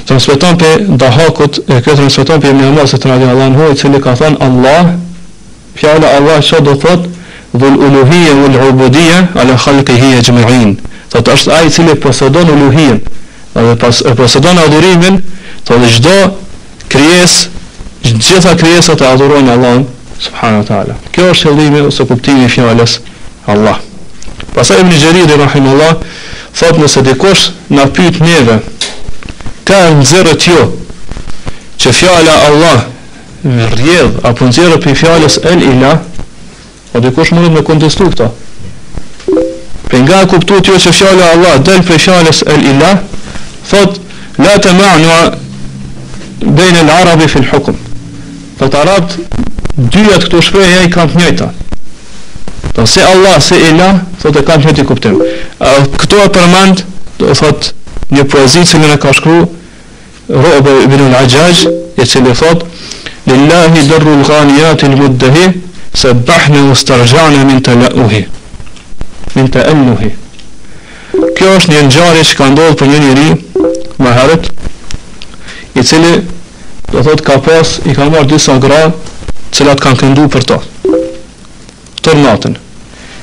[0.07, 3.77] të nësveton për dahakut, e këtë nësveton për jemi amasë të radi Allah në hojë,
[3.83, 4.89] cili ka thënë Allah,
[5.77, 7.11] fjala Allah që do thotë,
[7.53, 10.23] dhul uluhije, dhul ubudije, ala khalqi hi e
[11.11, 13.01] të të është ajë cili përsedon uluhijen,
[13.53, 13.75] dhe
[14.17, 15.17] përsedon adhurimin,
[15.67, 16.19] të dhe gjdo
[18.17, 19.85] gjitha krijesa të adhurojnë Allahun
[20.19, 20.95] subhanahu wa taala.
[21.13, 22.99] Kjo është qëllimi ose kuptimi i fjalës
[23.51, 23.77] Allah.
[24.55, 25.95] Pastaj Ibn Jarir dhe rahimullah
[26.57, 28.59] thotë nëse dikush na pyet neve
[29.65, 30.71] ka nxjerrët jo
[31.81, 32.83] që fjala Allah
[33.45, 38.27] rrjedh apo nxjerrë për fjalës El Ila, o po dikush mund të kontestoj këtë.
[39.91, 42.93] Për nga kuptu tjo që fjala Allah del për fjales el ila,
[43.67, 43.97] thot,
[44.39, 45.21] la të ma'nua
[46.59, 47.75] bejnë el arabi fil hukum.
[48.61, 49.13] Për të arabt,
[49.93, 51.45] dyjat këtu shprejhe e i kanë të njëjta.
[52.77, 53.87] Të se Allah, se Ila,
[54.21, 55.15] thot e kanë të njëtë kuptim.
[56.03, 56.83] Këto e përmend,
[57.17, 57.71] do thot,
[58.13, 59.39] një poezit që ne ka shkru,
[60.31, 61.63] Robë ibn al Ajaj,
[61.99, 62.61] e që le thot,
[63.27, 65.09] Lillahi dërru lë gani jati lë
[66.01, 67.77] se min të
[69.33, 69.65] Min të
[71.37, 73.29] Kjo është një ngjarje që ka ndodhë për një njëri,
[74.03, 74.47] maherët,
[75.79, 76.17] i cili
[76.91, 78.81] do thot ka pas i ka marr disa gra
[79.55, 80.57] cilat kanë këndu për to
[82.01, 82.55] Të natën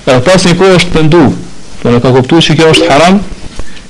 [0.07, 1.23] edhe pas një kohë është pëndu
[1.83, 3.19] do në ka kuptuar që kjo është haram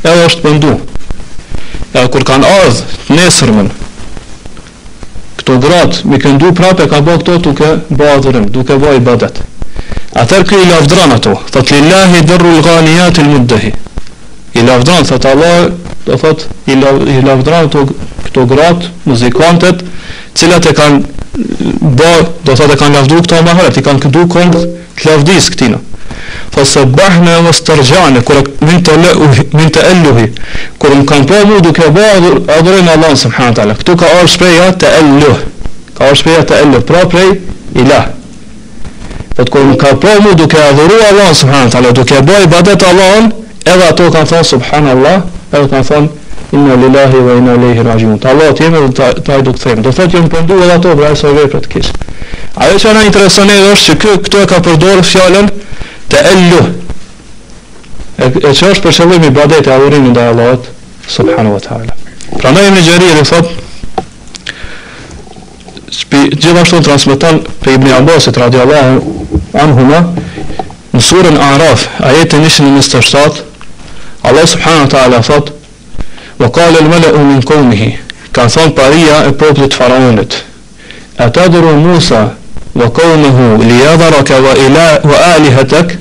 [0.03, 3.69] edhe është pëndu edhe kur kanë ardhë nesërmën
[5.41, 9.43] këto grat mi këndu prapë ka bë këto duke bërë duke vaj i badet
[10.25, 13.75] atër kë i lafdran ato thot lillahi dërru lganiat il muddehi
[14.59, 15.69] i lafdran thot Allah
[16.09, 16.75] do thot i
[17.25, 17.85] lavdra këto
[18.29, 19.85] këto grat muzikantët
[20.39, 22.13] cilat e kanë bë
[22.49, 25.81] do thot e kanë lavdu këto më i kanë këdu kënd të lavdis këtina
[26.55, 30.27] fa se bëhme e mos tërgjane kur e min të elluhi
[30.81, 32.07] kur më kanë përmu po duke bë
[32.57, 35.41] adhurin Allah subhanë tala këtu ka orë shpreja të elluh
[35.99, 37.31] ka orë shpreja të elluh pra prej
[37.83, 38.09] ilah
[39.39, 42.51] po të kur më kanë përmu po duke adhuru Allah subhanë tala duke bë i
[42.57, 43.31] badet Allah
[43.69, 45.17] edhe ato kanë thonë subhanë Allah
[45.53, 46.09] edhe të në thonë,
[46.57, 48.19] inna lillahi wa inna lehi rajiun.
[48.31, 49.83] Allah të jemi dhe të ajdu të themë.
[49.87, 51.95] Do të të jemi përndu edhe ato vërë pra, ajsa vërë për të kisë.
[52.65, 55.51] Ajo që në interesën edhe është që kë, këto e ka përdojrë fjallën
[56.13, 56.61] të ellu.
[58.19, 60.69] E, e që është përshëllim i badet e adhurimin dhe Allah
[61.17, 61.97] subhanu wa ta'ala.
[62.41, 63.57] Pra në jemi në gjeri edhe thotë,
[65.99, 70.03] Shpi, gjithashtu në transmitan për Ibni Abbasit, radiallahu anhuma,
[70.93, 72.83] në surën Araf, ajetën ishën në
[74.29, 75.47] Allah subhanahu wa taala thot:
[76.39, 77.97] "Wa qala al-mala'u min qawmihi"
[78.33, 79.33] Ka thon paria e
[79.73, 80.45] faraonit.
[81.17, 82.37] Ata dëru Musa
[82.77, 85.97] wa qawmuhu li wa ila wa alihatak.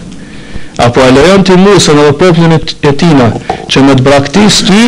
[0.77, 3.31] Apo e Musa në popullin e tina
[3.69, 4.81] që më të braktis ti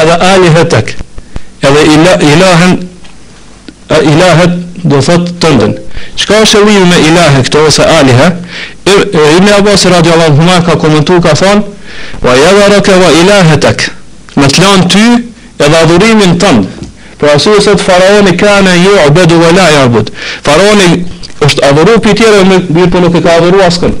[0.00, 0.96] edhe alihatak.
[1.62, 2.88] Edhe ila ilahen
[4.10, 5.74] ilahet do thot ndën.
[6.20, 8.26] Qka është e lirë me ilahe këto ose aliha?
[9.36, 11.62] Ibn Abbas radi Allah Huma ka komentu ka thonë,
[12.22, 13.86] va jeda roke, va ilahe tek,
[14.36, 15.04] me të lanë ty
[15.64, 16.88] edhe adhurimin tëndë.
[17.18, 20.04] Pra asu e sot faraoni kane jo, abedu vë la
[20.46, 21.06] Faraoni
[21.44, 23.94] është adhuru për tjere, me mirë për po nuk e ka adhuru askën.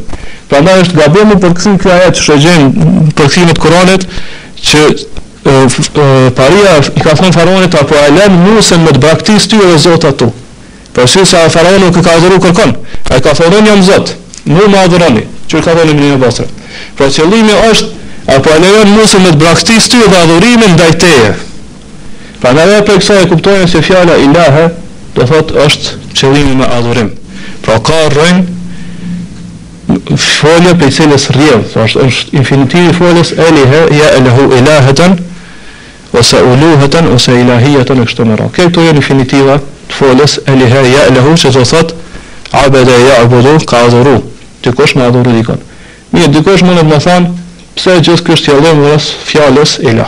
[0.48, 2.62] Pra nda është gabim për kësim këja e të shëgjen
[3.16, 4.06] për kësimit Koranit,
[4.68, 4.86] që
[6.36, 10.18] paria i ka thonë faraoni apo e lenë musën më të braktis ty edhe zotat
[10.20, 10.32] tu.
[10.94, 12.70] Për po shkak se faraoni ka adhuruar kërkon,
[13.10, 14.12] ai ka thënë jam Zot,
[14.46, 16.38] nuk më adhuroni, që ka thënë Ibn Abbas.
[16.94, 17.88] Pra qëllimi është
[18.36, 21.32] apo ai lejon Musa me braktisë ty dhe adhurimin ndaj teje.
[22.40, 24.68] Pra na vjen për kësaj kuptojmë se fjala ilahe
[25.16, 27.10] do thotë është qëllimi me adhurim.
[27.66, 28.44] Pra ka rrën
[30.14, 35.18] folja për cilës rrjev, pra është, është infinitivi foljes elihe, ja elihu ilahetan,
[36.18, 38.48] ose uluhetan, ose ilahijetan, e kështë të mëra.
[38.56, 41.94] Këtë të janë infinitiva, të folës e liher ja lehu që të thot
[42.64, 44.16] abed e ja abudu ka adhuru
[44.64, 45.60] të kosh me adhuru dikon
[46.16, 47.28] mirë të kosh mëllet me than
[47.76, 50.06] pëse gjithë kështë jallëm dhe nësë fjallës e la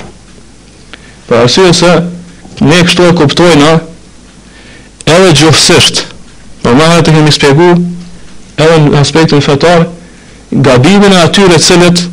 [1.28, 1.92] për asyë se
[2.68, 3.72] ne kështu e kuptojna
[5.16, 6.04] edhe gjofësisht
[6.62, 9.86] për në nëhe të kemi spjegu edhe në aspektin fetar
[10.70, 12.06] gabimin e atyre cilët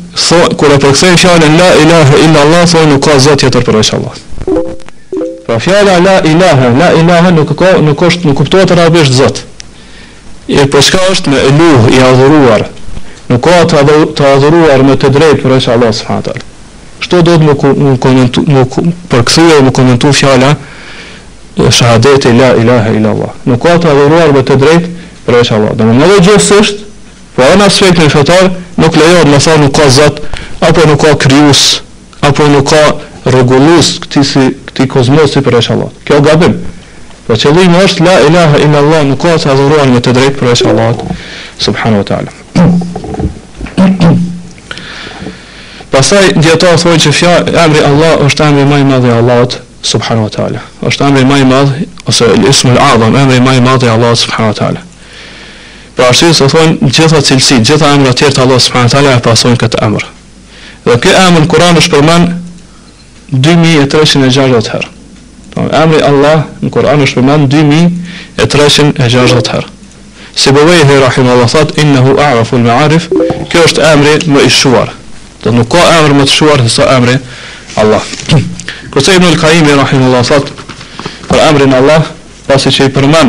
[0.58, 4.63] kur e përkthejnë fjalën la ilaha illa Allah sa nuk ka zëtjetër për e Allah
[5.46, 9.42] Pra fjala la ilahe, la ilahe nuk ka nuk është nuk kuptohet arabisht Zot.
[10.48, 12.62] E po çka është me eluh i adhuruar.
[13.28, 16.46] Nuk ka të, të adhuruar me të drejtë për Allahu Allah subhanahu taala.
[17.04, 18.62] Çto do të më komentu më
[19.12, 20.54] përkthyer më komentu fjala
[21.70, 23.32] shahadeti la ilahe illa Allah.
[23.44, 24.92] Nuk ka të adhuruar me të drejtë
[25.26, 25.72] për është Allah.
[25.76, 26.80] Domethënë edhe gjithsesi
[27.34, 28.44] Po ana aspekt në fetar
[28.80, 30.20] nuk lejohet të thonë nuk ka zot
[30.60, 31.82] apo nuk ka krijus
[32.22, 32.82] apo nuk ka
[33.24, 35.90] rregullues këtij si këtij kozmosi për inshallah.
[36.04, 36.54] Kjo gabim.
[37.26, 40.46] Po qëllimi është la ilaha illa allah, nuk ka të adhurohen me të drejtë për
[40.52, 40.92] inshallah
[41.64, 42.30] subhanahu wa taala.
[45.94, 47.34] Pastaj dietar thonë që fja
[47.64, 49.52] emri Allah është emri më i madh i Allahut
[49.84, 50.60] subhanahu wa taala.
[50.84, 51.72] Është emri më i madh
[52.10, 54.80] ose el ismu al azam, emri më i madh i Allahut subhanahu wa taala.
[55.96, 59.10] Pra ashtu se thonë gjitha cilësi, gjitha emra të tjerë të Allah subhanahu wa taala
[59.14, 60.04] e pasojnë këtë emër.
[60.84, 62.26] Dhe kë emër Kurani shpërmend
[63.32, 64.88] 2360 herë.
[65.54, 67.86] Po emri Allah në Kur'an është përmend 2360
[69.54, 69.68] herë.
[70.34, 73.04] Se bëvej dhe rahim Allah thot Innehu a'rafu me arif
[73.52, 74.88] Kjo është emri më ishuar
[75.44, 77.14] Dhe nuk ka emri më të shuar Dhe sa emri
[77.78, 78.02] Allah
[78.90, 80.46] Kërse ibn al-Kaimi rahim Allah thot
[81.28, 82.00] Për emrin Allah
[82.48, 83.28] Pasë që i përmen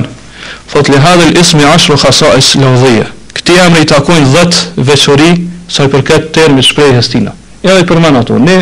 [0.72, 3.06] Thot li hadhe l'ismi ashru khasa is lëvdhije
[3.38, 4.54] Këti emri i takojnë dhët
[4.90, 5.30] veçori
[5.78, 7.32] Sa i përket termi shprejhës tina
[7.62, 8.58] Edhe i përmen ato Ne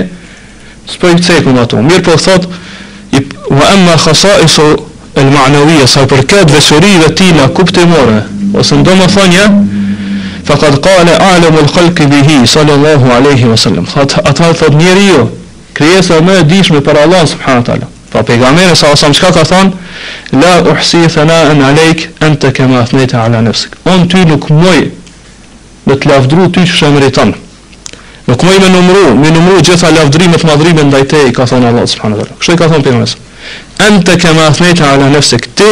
[0.92, 2.48] Spojmë cekë në ato Mirë po thot
[3.14, 4.66] Vë emma khasaisu
[5.22, 7.86] El ma'navija Sa për këtë vesurive tila Kupte
[8.60, 9.46] Ose ndo më thonja
[10.48, 15.24] Fa qatë kale alëm ul bihi Sallallahu aleyhi wa sallam Atë halë thot njeri jo
[15.78, 17.88] Kryesa me dishme për Allah subhanahu taala.
[18.14, 19.72] Fa pegamene sa sa shka ka thon
[20.32, 23.72] La uhsi thana en alejk Ente kema thnejta ala nafsik.
[23.86, 24.84] On ty nuk moj
[25.88, 27.43] Në të lafdru ty shëmëritanë
[28.28, 31.88] Nuk më i me numru, me numru gjitha lavdrimet, madrimet ndaj te, ka thonë Allah
[31.92, 33.10] subhanahu Kështu i ka thonë të
[33.84, 35.72] Ente kema thmejta ala nëfse këti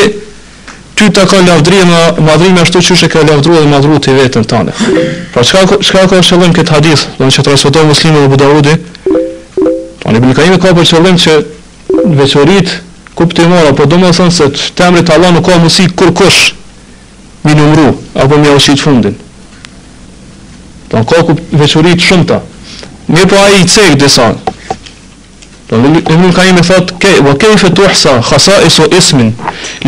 [0.99, 1.85] Ty të ka lavdrije
[2.27, 4.73] madrimet ashtu që e pra ka lavdru dhe madru të i vetën tane
[5.31, 5.61] Pra qka
[6.09, 8.75] ka është qëllim këtë hadith Do po në që të rasotohë muslimë dhe budarudi
[10.03, 11.37] Pra në ibn ime ka për qëllim që
[12.03, 12.75] Në veqërit
[13.21, 16.03] kuptimora Po do më thënë se të temrit Allah nuk ka musik
[17.47, 17.87] Mi numru
[18.19, 18.43] Apo
[20.91, 21.23] Do po, ka
[21.55, 22.41] veçori të shumta.
[23.11, 24.35] Mirë po ai i cek deson.
[25.69, 29.29] Do në mund ka një thot ke wa kayfa tuhsa khasaisu ismin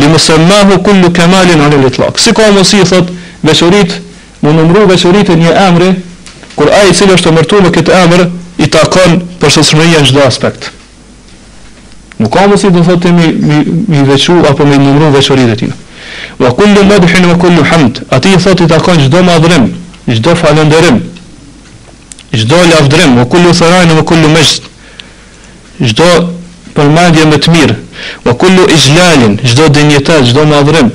[0.00, 2.18] li musammahu kullu kamalin ala al-itlaq.
[2.18, 3.10] Si ka mos i thot
[3.44, 3.92] veçorit
[4.42, 5.90] mu numru veçorit e një emri
[6.56, 8.24] kur ai i cili është omërtuar me këtë emër
[8.64, 10.70] i takon për shoqërinë në çdo aspekt.
[12.18, 13.60] Nuk ka mos i do thotë mi mi
[13.92, 15.76] mi veçu apo mi numru veçoritë tina.
[16.40, 18.06] Wa kullu madhin wa kullu hamd.
[18.10, 19.68] Ati i thotë i takon çdo madhrim,
[20.12, 21.00] çdo falënderim,
[22.36, 24.62] çdo lavdrim, o kullu tharajnë, o kullu mësht,
[25.84, 26.08] çdo
[26.76, 27.74] përmandje më të mirë,
[28.30, 30.92] o kullu ijlalin, çdo dinjitet, çdo madhrim,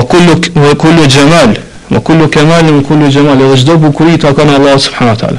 [0.00, 0.36] o kullu,
[0.70, 1.54] o kullu gjemal,
[1.96, 5.38] o kullu kemalin, o kullu gjemal, edhe çdo bukurit a kanë Allah subhanahu ta'ala.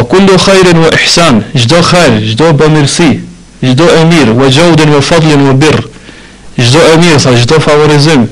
[0.00, 3.10] O kullu khajrin, o ihsan, çdo khajr, çdo bëmirësi,
[3.62, 5.84] çdo e mirë, o gjaudin, o fadlin, o birë,
[6.56, 8.26] çdo e mirë, sa çdo favorizim,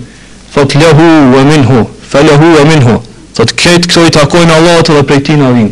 [0.54, 1.06] thot lehu,
[1.40, 3.00] o minhu, fe lehu, o minhu,
[3.40, 5.70] Thot këtë këto i takojnë Allahut dhe prej tij na vin.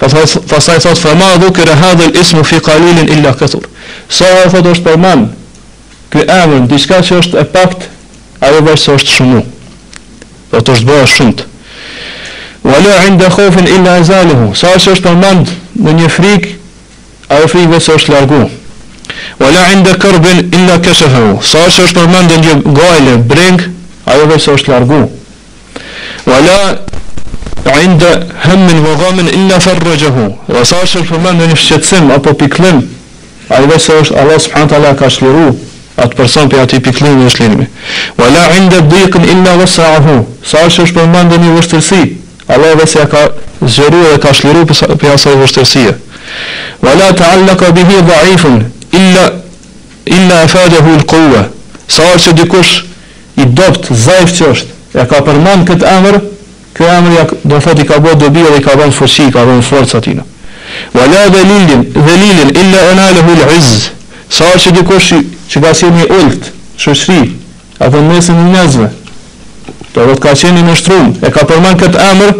[0.00, 3.64] Pastaj thot fama do që ra hadh ismu fi kalilin illa kathur.
[4.08, 5.26] Sa e thot është për mend.
[6.14, 6.22] Ky
[6.70, 7.88] diska që është e pakt,
[8.40, 9.42] ajo vetë është shumë.
[10.52, 11.42] Do të është bëra shumët.
[12.62, 12.78] Wa
[13.08, 14.48] inda khawf illa azaluhu.
[14.54, 16.48] Sa so, është për në një frik,
[17.34, 18.44] ajo frik vetë është largu.
[19.42, 21.40] Wa inda karb illa kashahu.
[21.42, 22.62] Sa so, është për
[23.02, 23.62] një breng,
[24.06, 25.06] ajo vetë është largu
[26.26, 26.78] wala
[27.84, 32.88] inda hammin wa ghamin illa farrajahu wa sa'sh al-firman ne fshetsem apo piklim
[33.50, 35.58] ai vese os Allah subhanahu taala ka shliru
[35.96, 37.66] at person pe ati piklim ne shlinimi.
[38.18, 42.16] wala inda dhiq illa wasa'ahu sa'sh al-firman ne vështirsi
[42.48, 43.30] Allah vese ka
[43.66, 44.66] zhëru dhe ka shliru
[44.98, 45.94] pe asaj vështirsie
[46.82, 49.24] wala ta'allaqa bihi dha'ifun illa
[50.06, 51.42] illa afadahu al-quwwa
[51.88, 52.84] sa'sh dikush
[53.36, 56.16] i dopt zaif qosht e ka përmend këtë emër,
[56.74, 59.28] ky emër ja do të thotë i ka bëu dobi dhe i ka dhënë fuqi,
[59.34, 60.18] ka dhënë forcë atij.
[60.96, 63.90] Wa la dalilin, dalilin illa analehu al-izz.
[64.30, 65.12] Sa është di kush
[65.50, 67.34] që ka qenë i ulët, shoshri,
[67.78, 68.88] apo mesin e njerëzve.
[69.94, 72.34] Do të ka qenë në shtrum, e ka përmend këtë emër,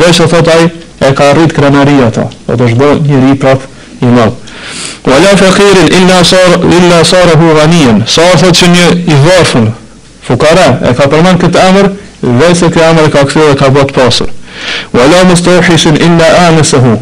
[0.00, 0.70] vesh e thot ai,
[1.04, 2.28] e ka rrit kranari ata.
[2.48, 3.60] Do të shdo një ri prap
[4.00, 4.32] i mall.
[5.04, 8.02] Wa la faqirin illa sar illa sarahu ghaniyan.
[8.08, 9.68] Sa është një i varfër
[10.26, 11.88] fukara e ka përmend këtë emër
[12.24, 14.30] dhe se këtë emër e ka kthyer dhe ka bërë të pasur.
[14.96, 16.94] Wala mustahisin illa anasehu.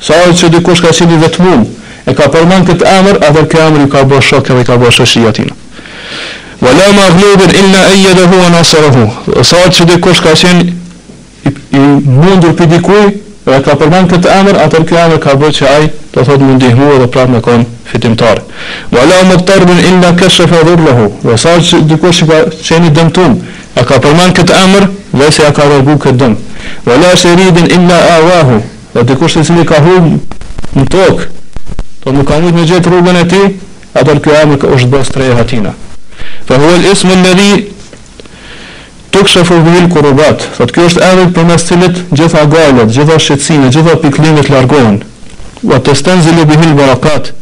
[0.00, 1.66] Sa so, ose dikush ka qenë vetmum
[2.08, 4.96] e ka përmend këtë emër, atë këtë emër i ka bërë shok dhe ka bërë
[5.00, 5.50] shoqi atin.
[6.62, 9.04] Wala maghlubin illa ayyadahu wa nasarahu.
[9.42, 10.68] Sa so, ose dikush ka qenë
[11.48, 15.66] i, mundur për dikujt Dhe ka përmen këtë emër, atër kjo emër ka bërë që
[15.74, 18.42] ajë të thotë më ndihmu edhe prapë në konë fitimtare.
[18.92, 22.40] Dhe ala më të tërbën inda kështë e fërur lëhu, dhe sa që dyko shqipa
[22.66, 23.38] qeni dëmëtun,
[23.80, 26.60] a ka përmen këtë emër, dhe se a ka rëgu këtë dëmë.
[26.84, 28.60] Dhe ala është e ridin inda a vahu,
[28.98, 29.96] dhe dyko shqipa qeni ka hu
[30.76, 31.30] në tokë,
[32.04, 33.42] të nuk ka mujtë me gjithë rrugën e ti,
[34.02, 35.72] atër kjo emër është bërë së treja hatina.
[36.48, 37.36] Dhe huel ismë në
[39.18, 43.94] tukshafu vil kurubat, thot kjo është erit për mes cilit gjitha galet, gjitha shqetsinë, gjitha
[44.02, 45.00] piklimit largohen,
[45.70, 47.32] va të sten zili bihil barakat,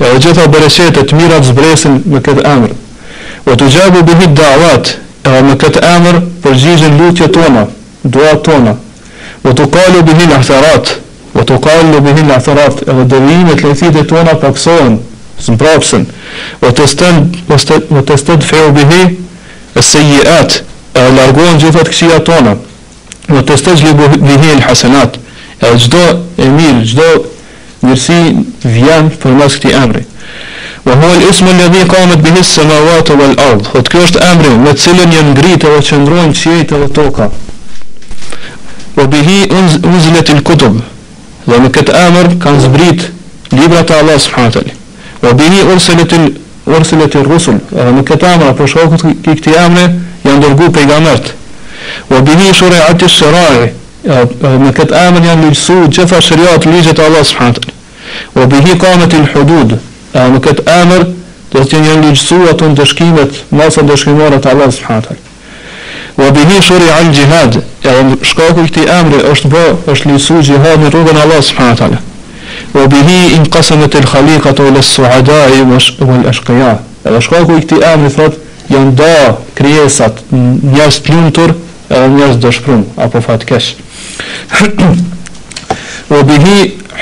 [0.00, 2.72] e o gjitha bereqetet mirat zbresin me këtë emr,
[3.46, 4.94] va të gjabu bihit davat,
[5.28, 7.66] e o me këtë emr përgjigjën lutje tona,
[8.16, 8.74] dua tona,
[9.44, 10.94] va të kalu bihil ahtarat,
[11.36, 14.96] va të kalu e o dërgjimit tona përksohen,
[15.38, 15.58] së
[16.72, 17.20] të sten,
[17.92, 19.04] va
[19.78, 20.00] e se
[21.20, 22.56] largohen gjitha të këshia tona
[23.28, 23.96] dhe të stëgjë li
[24.26, 25.18] bëhë hasenat
[25.60, 26.02] e gjdo
[26.40, 27.08] e mirë, gjdo
[27.82, 28.18] njërsi
[28.76, 30.04] vjen për mas këti emri
[30.86, 33.66] Wa huwa al-ismu alladhi qamat bihi as-samawati wal ard.
[33.74, 37.26] Fot ky është emri me të cilën janë ngritur dhe qëndrojnë qiejtë dhe toka.
[38.96, 40.78] Wa bihi unzilat al-kutub.
[41.44, 43.04] Dhe me këtë emër kanë zbrit
[43.58, 44.72] librat e Allah subhanahu teala.
[45.26, 47.60] Wa bihi ursilat al-ursilat ar-rusul.
[47.74, 49.02] Dhe me këtë emër apo shoku
[50.28, 51.18] يعني درجو
[52.10, 53.70] وبني شريعة الشراع
[54.42, 57.74] ما كت آمن يعني سو جفا شريعة ليجة الله سبحانه وتعالى
[58.36, 59.78] وبه قامت الحدود
[60.14, 61.06] ما كت آمر
[61.54, 65.16] دستين يعني سو تشكيمة ما صن الله سبحانه وتعالى
[66.18, 71.96] وبه شريعة الجهاد يعني شكاك التي آمر أشتبا أشلي سو جهاد نروغن الله سبحانه وتعالى
[72.74, 75.50] وبه انقسمت الخليقة للسعداء
[76.00, 78.32] والأشقياء يعني شكاك التي آمر ثلاث
[78.72, 79.14] janë da
[79.58, 81.54] krijesat njërës pjuntur
[81.88, 83.70] edhe njërës dëshkrum apo fatkesh
[86.12, 86.58] o bëhi,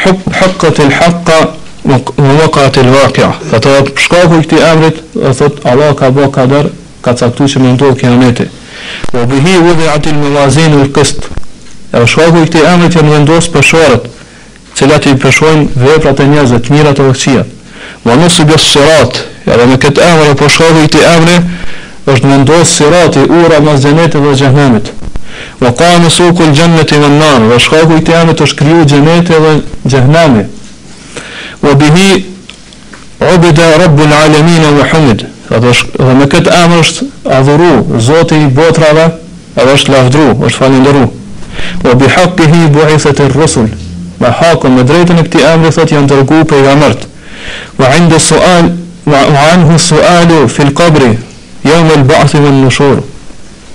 [0.07, 1.41] hëkët il hëkëa
[1.87, 1.99] në
[2.43, 6.71] vëkët il vëkëa dhe të shkaku i këti emrit dhe thot Allah ka bo kader
[7.05, 8.47] ka caktu që me ndohë kiameti
[9.17, 13.15] o bëhi, u dhe atil me vazin u këst e shkaku i këti emrit janë
[13.17, 14.11] vendosë pëshorët
[14.79, 17.45] cilat i pëshojnë veprat e njëzët mirat e vëkësia
[18.07, 21.37] Ma nësë bjës sërat, Edhe me këtë emër po shkoi i ti emri
[22.11, 24.89] është mendos sirati ura mas xhenetit dhe xhenemit.
[25.61, 29.45] Wa qanu suku al-jannati wa an-nar, wa shkoi i ti emri të shkruaj xhenetin
[29.85, 30.49] dhe xhenemin.
[31.63, 32.25] Wa bihi
[33.35, 35.27] ubida rabbul alamin wa hamd.
[35.59, 35.75] Edhe
[36.21, 37.07] me këtë emër është
[37.39, 39.05] adhuru Zoti i botrave,
[39.55, 41.05] edhe është lavdru, është falendëru.
[41.85, 43.71] Wa bi haqqihi bu'ithat ar-rusul.
[44.21, 47.07] Ma haqqa madrejtën e këtij emri thot janë dërguar pejgamberët.
[47.79, 48.73] Wa 'inda su'al
[49.07, 49.19] wa
[49.55, 51.03] anhu su'alu fi al-qabr
[51.65, 52.99] yawm al-ba'th wa al-nushur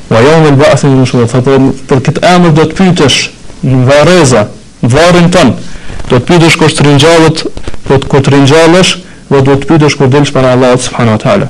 [0.10, 1.42] wa yawm al-ba'th wa al-nushur fa
[1.88, 3.30] tarkat amr do tpitesh
[3.64, 4.46] në varreza
[4.84, 5.54] në varrin ton
[6.10, 8.94] do tpitesh kur tringjallot po do të kur tringjallosh
[9.32, 11.48] do do tpitesh kur dilsh para Allah subhanahu wa taala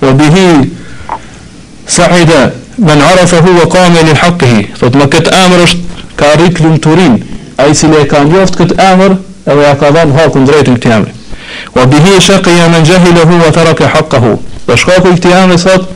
[0.00, 0.46] Vë bihi
[1.98, 2.48] Sahida
[2.78, 6.32] Me në arafë e huve ka me lën haqqihi Thot me këtë amrë është ka
[6.40, 7.18] rritë lën të rrim
[7.60, 10.78] A i si le ka njoftë këtë amrë E dhe ja ka dhamë hakun drejtën
[10.80, 11.12] këti amri
[11.76, 14.32] Vë bihi shakija me në gjahi lë huve Të rake haqqahu
[14.70, 15.92] Vë shkaku i këti amri thot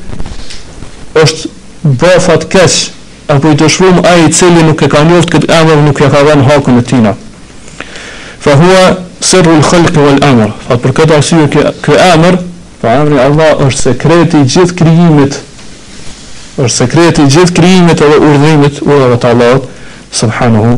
[1.23, 1.49] është
[2.01, 2.91] bëfat kesh
[3.33, 6.09] apo i të shrum a i cili nuk e ka njoft këtë emër nuk e
[6.12, 7.12] ka dhe në hakun e tina
[8.45, 8.83] fa hua
[9.28, 11.47] sërru lë khalqë vë lë emër fa për këtë arsio
[11.87, 12.37] kë emër
[12.83, 15.39] fa emëri Allah është sekreti gjithë krijimit
[16.64, 19.55] është sekreti gjithë krijimit edhe urdhimit urdhëve të Allah
[20.22, 20.74] subhanahu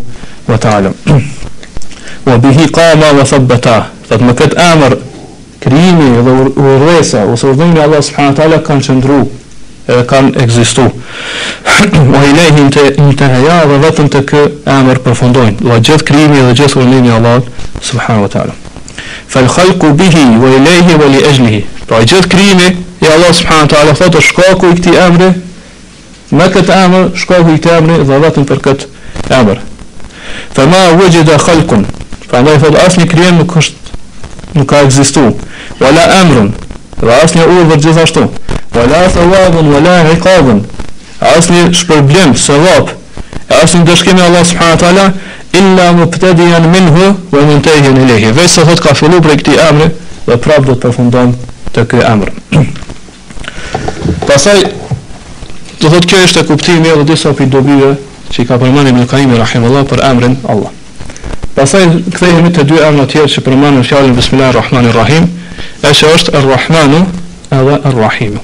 [0.53, 0.93] wa ta'ala
[2.31, 3.79] wa bihi qama wa thabbata
[4.11, 4.99] fa me këtë emër
[5.65, 6.37] krijimi dhe
[6.75, 9.33] urdhesa ose urdhimi Allah subhanahu wa ta'ala kanë
[9.89, 10.85] edhe kanë ekzistu.
[10.85, 12.85] O i lejhin të
[13.18, 14.43] të heja dhe vetëm të kë
[14.74, 17.41] emër përfundojnë, dhe gjithë krimi dhe gjithë i Allah,
[17.80, 18.55] subhanahu wa ta'ala.
[19.28, 21.64] fal khalku bihi, o i wa o li ajlihi.
[21.87, 25.30] Pra gjithë krimi, i Allah, subhanahu wa ta'ala, thotë shkaku i këti amëri,
[26.32, 29.59] me këtë emër shkaku i këti amëri dhe vetëm për këtë amër.
[30.55, 31.39] Fa ma vëgjë dhe
[32.28, 33.99] fa ndaj thotë asë një krimi nuk është,
[34.59, 35.32] nuk ka ekzistuar.
[35.80, 36.49] o la amërën,
[37.03, 38.24] dhe asë një gjithashtu,
[38.75, 40.59] Vala se vabën, vala e
[41.39, 42.89] Asni shpërblim, se vab
[43.62, 45.05] Asni në dëshkimi Allah subhanët ala
[45.61, 49.20] Illa më pëtedi minhu Vë mund të ehin e lehi Vesë se thot ka fillu
[49.22, 49.87] prej e këti amri
[50.27, 51.33] Dhe prabë do të përfundon
[51.77, 52.64] të këj amrë
[54.27, 54.64] Pasaj
[55.79, 57.91] Dhe thot kjo është e kuptimi edhe disa për i dobyve
[58.35, 60.75] Që i ka përmani më në kaimi rahim Allah Për emrin Allah
[61.55, 65.31] Pasaj këthejhemi të dy amrë tjerë Që përmani në fjallin Bismillahirrahmanirrahim
[65.89, 67.05] E që është Ar-Rahmanu
[67.55, 68.43] edhe Ar-Rahimu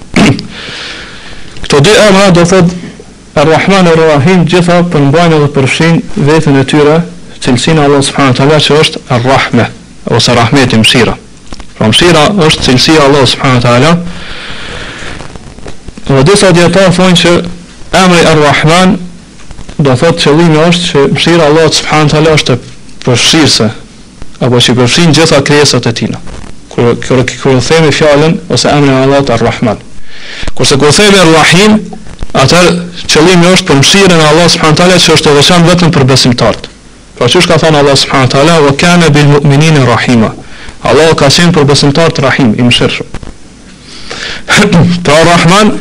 [1.71, 2.73] Këto dy emra do thot
[3.39, 6.97] Ar-Rahman Ar-Rahim gjitha përmbajnë dhe përfshin vetën e tyre
[7.45, 9.67] cilësinë Allah subhanahu taala që është Ar-Rahme
[10.17, 11.13] ose Rahmeti Mshira.
[11.77, 13.93] Pra Mshira është cilësia Allah subhanahu taala.
[16.11, 17.35] Dhe disa djeta thonë që
[18.03, 18.97] emri Ar-Rahman
[19.87, 22.57] do thot qëllimi është që Mshira Allah subhanahu taala është
[23.07, 23.69] përfshirse
[24.41, 26.19] apo që përfshin gjitha krijesat e tina.
[26.75, 26.99] Kur
[27.31, 29.87] kërë themi fjallën, ose emri Allah Ar-Rahman.
[30.55, 31.77] Kurse kur thejmë e Ruahim,
[32.41, 32.69] atër
[33.11, 36.69] qëllimi është për mëshirën e Allah taala që është e veçan vetëm për besimtartë.
[37.19, 40.31] Pra që është ka thonë Allah taala Wa kene bil mu'minina e Rahima.
[40.83, 43.25] Allah ka qenë për besimtartë Rahim, i mëshirë shumë.
[45.05, 45.75] pra Rahman,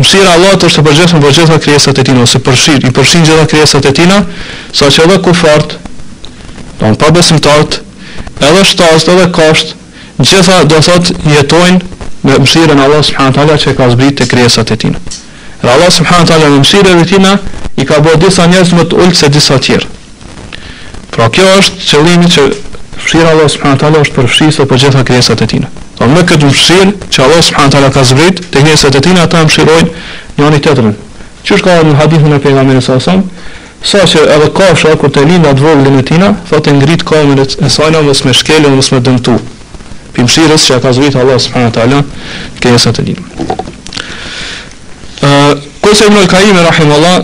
[0.00, 3.26] mëshira Allah të është të përgjithën për gjitha krijesat e tina, ose përshirë, i përshirë
[3.28, 4.20] gjitha krijesat e tina,
[4.78, 5.78] sa që edhe kufartë,
[6.80, 7.82] donë pa besimtartë,
[8.38, 8.88] edhe
[9.18, 9.74] edhe kashtë,
[10.18, 14.98] gjitha do thotë jetojnë në mëshirën Allah subhanahu taala që ka zbritë kresat e tina.
[15.62, 17.34] Dhe Allah subhanahu taala në mëshirën e tina
[17.78, 19.86] i ka bërë disa njerëz më të ulët se disa tjerë.
[21.14, 25.42] Pra kjo është qëllimi që mëshira Allah subhanahu taala është për fshisë apo gjitha kresat
[25.46, 25.70] e tina.
[25.98, 29.44] Po me këtë mëshirë që Allah subhanahu taala ka zbrit te krijesat e tina, ata
[29.46, 29.92] mëshirojnë
[30.38, 30.94] njëri tjetrin.
[31.44, 33.14] Që është ka në hadithin e pejgamberit sa sa
[33.82, 37.90] sa që edhe kafsha kur të lindë atë e tina, thotë ngrit kamerën e saj
[37.94, 39.36] në mos me shkelë, mos me dëmtu
[40.14, 41.98] për mëshirës që ka zërit Allah subhanahu taala
[42.62, 43.20] ke jesa të din.
[45.24, 47.18] Ë ku se ibnul Kaim rahimullah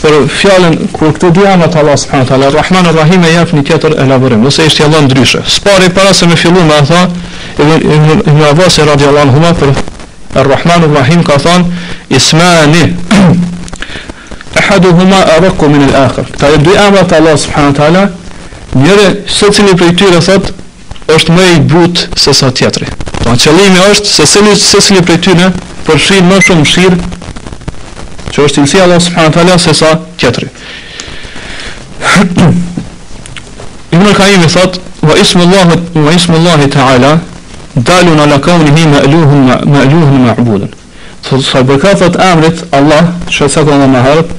[0.00, 3.98] për fjalën për këto dy anë Allah subhanahu taala Rahman Rahim e jep një tjetër
[4.04, 5.42] elaborim ose është Allah ndryshe.
[5.46, 7.04] Spari para se me fillu me tha
[7.58, 11.64] ibn ibn Abbas radhiyallahu anhu për Ar-Rahman Rahim ka thon
[12.08, 12.84] ismani
[14.60, 16.26] ahaduhuma arqu min al-akhar.
[16.32, 18.04] Këta dy anë të Allah subhanahu taala
[18.74, 20.50] Njëre, se cili për i tyre thot,
[21.10, 22.86] është më i but se sa tjetëri.
[23.24, 25.46] Pa qëllimi është, se cili, se cili për i tyre,
[25.88, 26.98] përshin më shumë shirë,
[28.30, 29.88] që është imësia Allah subhanët ala se sa
[30.22, 30.46] tjetëri.
[33.98, 37.14] Ibn Kajimi thot, wa ismë Allahit, va ismë Allahit e
[37.88, 40.76] dalun ala kauni hi me eluhun, me
[41.22, 44.36] Thot, sa bërka thot amrit, Allah, që e sa të në maherët,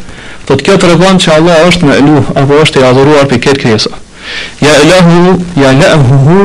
[0.49, 3.91] Po kjo tregon që Allah është me luh apo është i adhuruar për këtë krijesë.
[4.61, 6.39] Ja ilahu, ja ne'ahu hu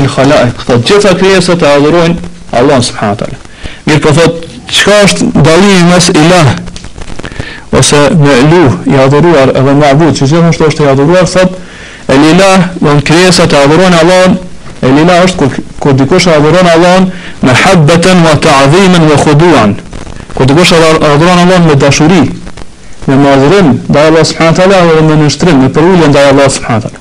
[0.00, 2.14] el khala'i Këtë të gjitha kërësët e adhuruin
[2.60, 3.28] Allah s.p.
[3.88, 6.50] Mirë po thot, qëka është dallimi mes ilah
[7.80, 8.62] Ose me lu
[8.92, 11.56] i adhuruar edhe me adhuruar Që gjithë nështë është i adhuruar, thot
[12.14, 14.36] El ilah, dhe në kërësët e adhuruin Allah
[14.86, 15.50] El ilah është
[15.82, 17.08] kër dikush e adhuruin Allah
[17.46, 19.74] Me habbeten, me të adhimin, me khuduan
[20.36, 22.20] Kër dikush e adhuruin Allah me dashuri
[23.08, 24.52] Me madhurim, dhe Allah s.p.
[24.60, 26.96] Dhe me nështrim, me përullin dhe Allah s.p.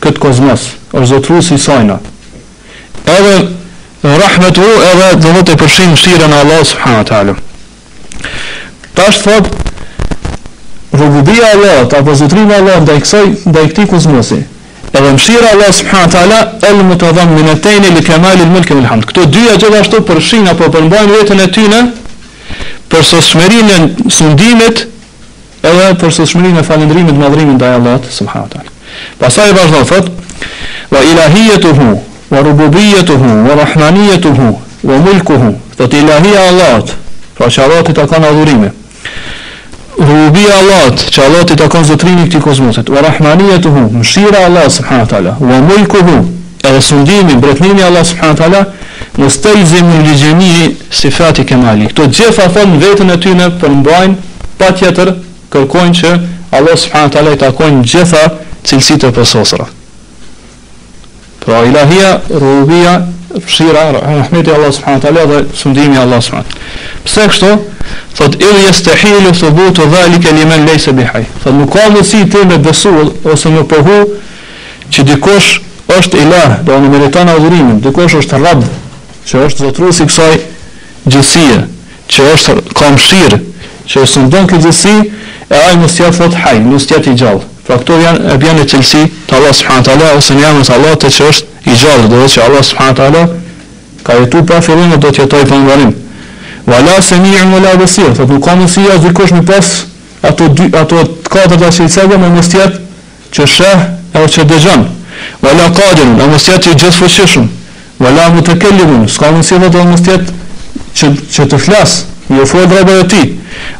[0.00, 0.60] këtë kozmos
[1.00, 2.00] o zotru si sajna.
[3.06, 3.36] Edhe
[4.04, 7.34] rahmetu edhe dhe më të përshim shire në Allah subhanu talu.
[8.94, 9.50] Ta është thot,
[11.00, 14.40] rëbubia Allah, të apo zotrim Allah, dhe i kësoj, dhe i këti kuzmësi.
[14.94, 16.38] Edhe mshira Allah subhanahu taala
[16.68, 19.06] el mutadhamminatayn li kamalil mulk wal hamd.
[19.10, 21.80] Këto dyja gjithashtu përfshin apo përmbajnë veten e tyne
[22.92, 24.84] për sosmërinë e sundimit
[25.66, 28.70] edhe për sosmërinë e falëndrimit madhrimit Allah Allahut subhanahu taala.
[29.18, 30.23] Pastaj vazhdon thotë
[30.90, 35.56] Wa ilahiyyatuhu wa rububiyyatuhu wa rahmaniyyatuhu wa mulkuhu.
[35.78, 36.82] Fat ilahiyya Allah.
[37.38, 38.70] Pra çallati ta kanë adhurime.
[39.98, 42.88] Rububiyya Allah, çallati ta kanë zotrin e këtij kozmosit.
[42.90, 45.18] Wa rahmaniyyatuhu, mshira Allah subhanahu wa
[45.50, 46.26] Wa mulkuhu,
[46.64, 48.66] edhe sundimi, bretnimi Allah subhanahu wa taala,
[49.16, 49.86] mustalzim
[50.40, 51.86] li sifati kemali.
[51.86, 54.14] Kto gjitha thon veten e tyre për mbajn
[54.58, 55.14] patjetër
[55.50, 56.08] kërkojnë që
[56.52, 58.30] Allah subhanahu ala taala i takojnë gjitha
[58.64, 59.64] cilësitë e pososura.
[61.44, 63.02] Pra ilahia, rububia,
[63.46, 66.48] shira, rahmeti Allah subhanahu taala dhe sundimi Allah subhanahu.
[67.04, 67.50] Pse kështu?
[68.16, 71.24] Thot il yastahilu thubut zalika liman laysa bihay.
[71.44, 72.88] Thot nuk ka mundësi ti me besu
[73.28, 73.98] ose me pohu
[74.90, 75.60] që dikush
[75.98, 78.64] është ilah, do në meriton adhurimin, dikush është rab,
[79.28, 80.32] që është zotrues i kësaj
[81.12, 81.60] gjësie,
[82.08, 83.36] që është kamshir,
[83.84, 84.96] që është ndon këtë gjësi,
[85.52, 87.50] e ai mos jetë thot haj, mos jetë i gjallë.
[87.64, 90.98] Pra këto janë e bjene të cilësi të Allah subhanët Allah ose në jamës Allah
[91.00, 93.30] të që është i gjallë dhe dhe që Allah subhanët Allah
[94.04, 95.94] ka jetu pa fillin dhe do të jetoj për nëmbarim
[96.68, 99.42] Va la se një në la dhe sirë Thët nuk ka në sija zyrkosh në
[99.48, 99.70] pas
[100.28, 102.76] ato, dy, ato të katër të asilcega me mështjet
[103.34, 103.84] që shëh
[104.14, 104.84] e o që dëgjan
[105.40, 107.48] Va la kadin me mështjet që i gjithë fëshishëm
[108.04, 110.24] Va la të kellimun Ska në sija dhe
[110.94, 113.20] që, që të flasë i ofruar drejtë ti.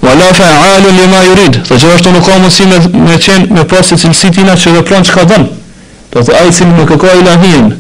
[0.05, 1.63] Wala fa'alu lima yurid.
[1.65, 2.79] Do të thotë nuk ka mundësi me
[3.09, 5.49] me qen me pas se cilësi ti na që vepron çka don.
[6.13, 7.73] Do të ai cilë nuk e ka ilahin.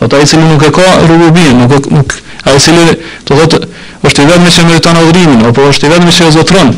[0.00, 2.14] Do të ai cilë nuk e ka rububin, nuk nuk
[2.48, 2.86] ai cili
[3.28, 3.58] do të
[4.06, 6.70] është i vetëm që meriton adhurimin apo është i vetëm që e zotron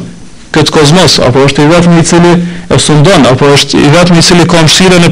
[0.54, 2.32] kët kozmos apo është i vetëm i cili
[2.74, 5.10] e sundon apo është i vetëm i cili ka mëshirën e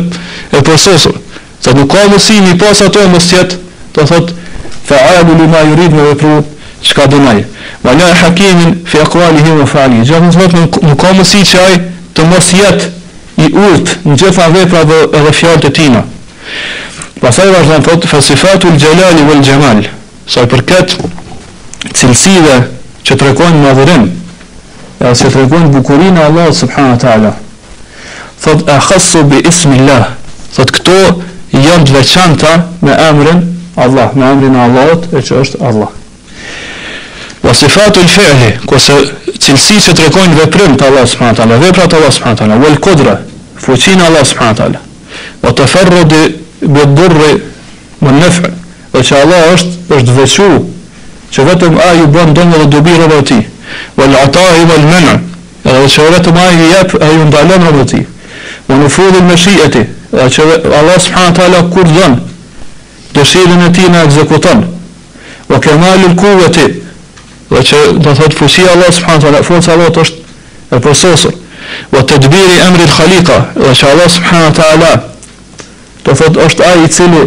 [0.59, 1.15] e përsosur.
[1.63, 3.59] Sa nuk ka mundësi mi pas ato mos jetë,
[3.95, 6.43] të thotë fa'alu lima yurid me vepruar
[6.83, 7.45] çka do nai.
[7.85, 10.05] Wa la hakimin fi aqwalihi wa fa'li.
[10.05, 11.79] Jo vetëm nuk ka mundësi që ai
[12.15, 12.89] të mos jetë
[13.41, 16.03] i urt në gjitha veprat edhe fjalët e tina.
[17.21, 19.83] Pastaj vazhdon thotë fa sifatu al-jalal wal jamal.
[20.27, 20.97] Sa këtë përket
[21.97, 22.57] cilësive
[23.05, 24.09] që tregojnë madhërim,
[25.01, 27.33] ja se tregojnë bukurinë e Allahut subhanahu wa taala.
[28.41, 30.07] Thot e khassu bi ismi Allah
[30.55, 30.97] Thot këto
[31.53, 32.49] janë të veçanta
[32.81, 33.43] me emrin
[33.77, 35.93] Allah Me emrin Allah e që është Allah
[37.51, 38.93] Wa sifatu al-fi'li, kose
[39.43, 41.57] cilësi që të rekojnë veprim të Allah s.w.t.
[41.65, 42.47] Vepra të Allah s.w.t.
[42.47, 43.15] Wa al-kudra,
[43.65, 44.83] fuqin Allah s.w.t.
[45.43, 46.21] Wa të ferru dhe
[46.77, 47.33] bëdurri
[48.07, 48.53] më nëfë
[48.95, 50.49] Dhe që Allah është, është vëqu
[51.35, 53.39] Që vetëm a ju bëndë dhe dubi rëve ti
[53.97, 55.15] Wa al-atahi wa al-mena
[55.65, 58.01] Dhe që vetëm a ju jep, a ju ndalon rëve ti
[58.69, 59.85] Wa në fudhin me shijeti
[60.15, 61.65] Dhe që Allah s.w.t.
[61.75, 64.65] kur dhenë Dëshirin e ti në egzekutan
[65.51, 66.77] Wa kemali l-kuveti
[67.51, 70.25] dhe që do thot fuqia e Allah subhanahu wa taala, forca e Allahut është
[70.77, 71.35] e përsosur.
[71.95, 74.91] Wa tadbiri amri al-khaliqa, dhe që Allah subhanahu wa taala
[76.07, 77.23] do thot është ai i cili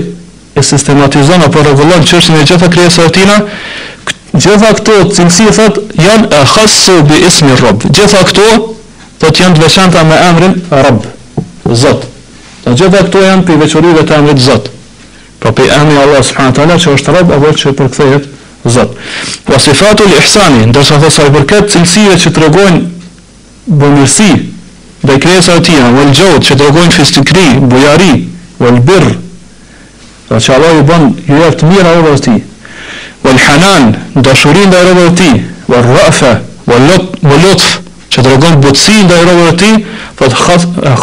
[0.55, 3.35] e sistematizon apo rregullon çështjen e gjitha krijesave të tina,
[4.33, 7.83] gjitha këto cilësi thot janë e khassu bi ismi Rabb.
[7.89, 8.47] Gjitha këto
[9.19, 11.03] thot janë të veçanta me emrin Rabb,
[11.83, 12.07] Zot.
[12.63, 14.71] Të gjitha këto janë për veçorive të emrit Zot.
[15.43, 18.31] Po për emri Allah subhanahu wa taala që është Rabb apo që përkthehet
[18.69, 18.95] Zot.
[19.47, 22.81] Wa sifatul ihsani, ndërsa thot sa i përket cilësive që tregojnë
[23.67, 24.29] bamirësi
[25.03, 28.13] ndaj krijesave të tjera, wal jawd që tregojnë fistikri, bujari,
[28.63, 29.09] wal birr.
[30.29, 32.39] Pra që Allah i bën ju jep të mira rrobat e tij.
[33.25, 33.91] Wal hanan,
[34.27, 36.33] dashuri ndaj rrobat e tij, wal rafa,
[36.69, 37.67] wal lut, wal lutf
[38.15, 39.85] që tregon butësi ndaj rrobat e tij,
[40.23, 40.39] thot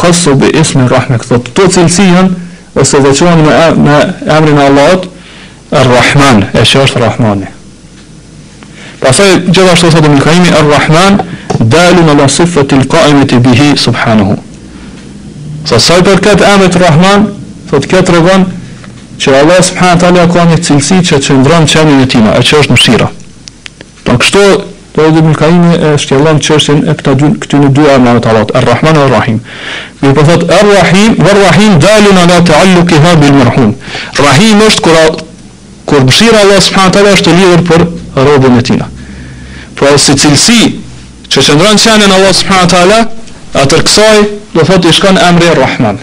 [0.00, 4.00] khassu bi ismi rahme, thot to cilësi janë ose veçohen me, me
[4.32, 5.10] emrin e Allahut,
[5.70, 7.46] Ar-Rahman, e që është Rahmani.
[9.00, 11.20] Pasaj gjithashtu thotë më kaimi Ar-Rahman,
[11.72, 14.34] dalu në lasifë të lkaimi të bihi, subhanahu.
[15.68, 17.28] Sa so, saj për këtë amet Rahman,
[17.70, 18.48] sot këtë rëgën,
[19.20, 22.72] që Allah subhanahu të ka një cilësi që që ndronë e tina, e që është
[22.74, 23.08] mëshira.
[24.06, 24.44] Për kështu,
[24.96, 27.12] do dhe më kaimi e shkjellon qërshin e këta
[27.46, 29.38] këtë në dy amet Allah, Ar-Rahman e Ar-Rahim.
[30.02, 32.82] Mi për po Ar-Rahim, Ar-Rahim, dalu në la të allu
[33.20, 33.74] bil mërhum.
[34.18, 35.04] Rahim është kura
[35.90, 37.82] kur mshira Allah subhanahu taala është lidhur për
[38.28, 38.82] robën e tij.
[39.78, 40.60] Pra si cilësi
[41.32, 43.00] që qëndron që në Allah subhanahu taala,
[43.62, 44.16] atë kësaj
[44.54, 45.98] do thotë i shkon emri Rahman.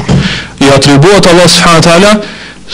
[0.67, 2.13] i atribuohet Allah subhanahu taala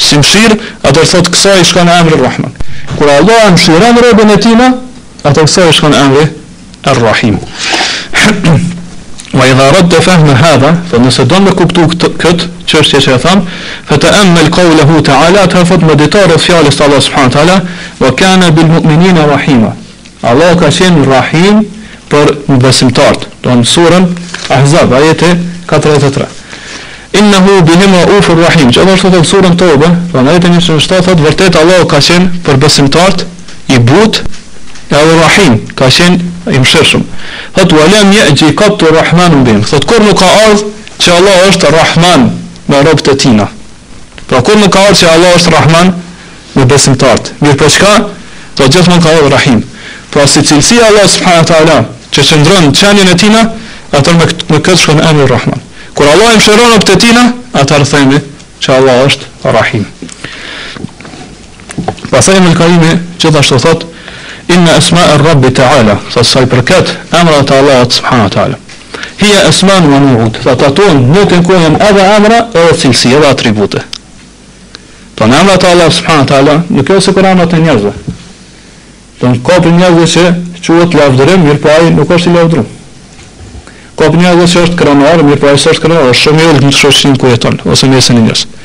[0.09, 0.57] si mshir,
[0.89, 2.55] atë thotë kësaj i shkon emri Rahman.
[2.97, 4.61] Kur Allah mshiron robën e tij,
[5.29, 6.29] atë kësaj i shkon emri
[6.89, 7.37] Ar-Rahim.
[9.33, 13.41] Wa idha radda fahma hadha, fa nëse do me kuptu këtë çështje që e tham,
[13.89, 17.57] fa ta amal qawluhu ta'ala ta fot me ditore fjalës Allah subhanahu taala,
[18.01, 19.72] wa kana bil mu'minina rahima.
[20.22, 21.62] Allah ka qenë rahim
[22.12, 23.24] për besimtarët.
[23.43, 24.05] Don surën
[24.53, 25.30] Ahzab ajete
[25.66, 26.26] 43.
[27.20, 28.68] Innehu bihim raufur rahim.
[28.70, 29.89] Çfarë është thotë surën Toba?
[30.12, 33.24] do në ajetin 27 thotë vërtet Allahu ka qenë për besimtarët
[33.72, 35.57] i rahim.
[35.76, 35.89] Ka
[36.51, 37.03] i mëshirshëm.
[37.57, 39.62] Thot wala yaji qat rahmanu bin.
[39.62, 40.64] Thot kur nuk ka ardh
[41.03, 42.28] që Allah është Rahman
[42.70, 43.47] me robët e tina.
[44.30, 45.93] Pra kur nuk ka ardh që Allah është Rahman
[46.57, 47.32] me besimtarët.
[47.43, 47.93] Mirë për çka?
[48.59, 49.62] Do gjithmonë ka ardh Rahim.
[50.11, 51.78] Pra si cilësi Allah subhanahu taala
[52.12, 53.43] që çndron çanin e tina,
[53.97, 55.61] atë me, me këtë shkon emri Rahman.
[55.95, 57.24] Kur Allah e mëshiron robët e tina,
[57.61, 58.18] atë rthemi
[58.62, 59.86] që Allah është Rahim.
[62.12, 63.91] Pasaj me lëkarimi, që ashtë thotë,
[64.47, 68.40] inna esma e rabbi ta'ala, ala, sa sa përket, amra të ala atë subhanu të
[68.43, 68.59] ala.
[69.22, 73.28] Hia asma në manuhut, sa të atun nuk të kohen edhe amra edhe cilsi edhe
[73.30, 73.82] atribute.
[75.14, 77.62] Ta po në amra të ala subhanu të ala, nuk e se për amra të
[77.66, 77.93] njerëzve.
[77.93, 80.26] Ta po në kopi njerëzve
[80.62, 82.68] që quët lafdërim, mirë po aji nuk është i lafdërim.
[84.03, 86.66] Kopi njerëzve që është kërënuar, mirë po aji së është kërënuar, është shumë e lëgjë
[86.66, 88.61] në shoshin ku jeton, ose në jesë në njerëzve.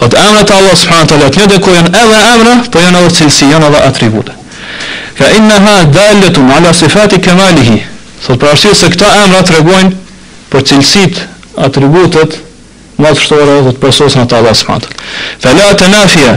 [0.00, 3.66] Po Allah subhanahu wa taala, dhe ku janë edhe amra, po janë edhe cilësi, janë
[3.70, 4.39] edhe atribute.
[5.14, 7.80] Fa inna ha dalletun ala sifati kemalihi
[8.26, 9.90] Thot për arsye se këta emra të regojnë
[10.52, 11.20] për cilësit
[11.66, 12.38] atributet
[13.00, 15.04] Ma të shtore dhe të përsos në të dhe së matër
[15.42, 16.32] Fa la të nafje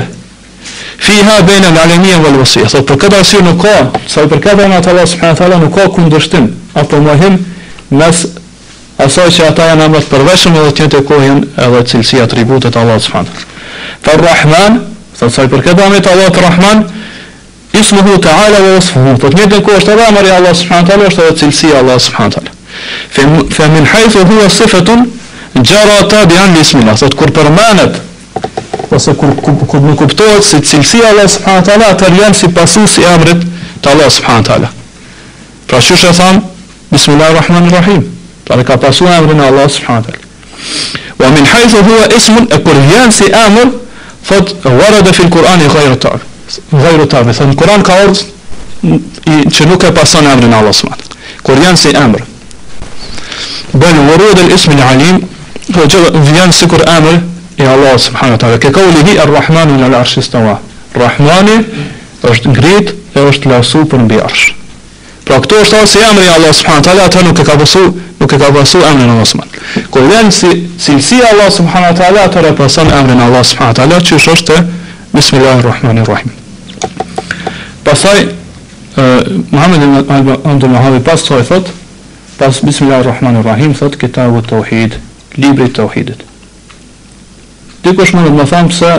[1.03, 3.75] Fi ha bejnë në alemien vë lëvësia Thot për këtë arsirë nuk ka
[4.13, 5.33] Sa i për këtë emra të Allah s.a.
[5.41, 6.47] thala nuk ka kundërshtim
[6.79, 7.35] Ato më him
[7.99, 8.23] mes
[9.03, 13.23] Asaj që ata janë përveshëm edhe të kohen edhe cilësi atributet Allah s.a.
[14.05, 14.79] Fa rrahman
[15.19, 16.91] Thot sa i për këtë Allah të
[17.75, 22.51] اسمه تعالى ووصفه فتنيت نكوه اشترى مري الله سبحانه وتعالى واشترى تلسي الله سبحانه وتعالى
[23.57, 24.87] فمن حيث هو صفة
[25.57, 27.93] جرى تابعا لاسم الله ستكون برمانت
[28.91, 29.31] وسكون
[29.71, 33.39] كن مكبتوت ستلسي الله سبحانه وتعالى تريان سيباسوس امرت
[33.83, 34.69] تعالى سبحانه وتعالى
[35.69, 36.33] فشو شاسم
[36.93, 38.01] بسم الله الرحمن الرحيم
[38.47, 40.21] فلك باسو امرنا الله سبحانه وتعالى
[41.21, 43.67] ومن حيث هو اسم اكوريان سي امر
[44.27, 46.25] فورد في القران غير تعالى
[46.71, 48.23] gajru të avë, Kur'an ka ordë
[48.91, 50.99] i, që nuk e pason emri në Allah s'man.
[51.43, 52.23] Kur janë si emrë,
[53.73, 55.21] bëllë vëru dhe ismi në alim,
[55.67, 57.15] dhe po gjithë vjen si kur emri
[57.59, 58.57] i Allah subhanahu ta'ala.
[58.59, 60.43] Ke kohë lihi e Rahmanu në l'arshis të
[61.03, 61.59] Rahmani
[62.31, 64.51] është ngrit e është lasu për në arsh.
[65.23, 67.83] Pra këto është thonë si emri i Allah subhanahu ta'ala, ata nuk e ka pasu,
[68.19, 69.47] nuk e ka pasu emri në Osman.
[69.91, 73.73] Kur janë si, si, si Allah subhanu ta'ala, ata e pasan emri në Allah subhanu
[73.79, 74.57] ta'ala, që është është
[75.13, 76.31] Bismillahirrahmanirrahim.
[77.85, 79.95] Pasaj, uh, Muhammed ibn
[80.49, 81.69] Abdullah Habib pas të thot,
[82.39, 84.95] pas Bismillahirrahmanirrahim, thot, kitabu të uhid,
[85.37, 86.23] libri të uhidit.
[87.85, 88.91] Dikush më në të më thamë pëse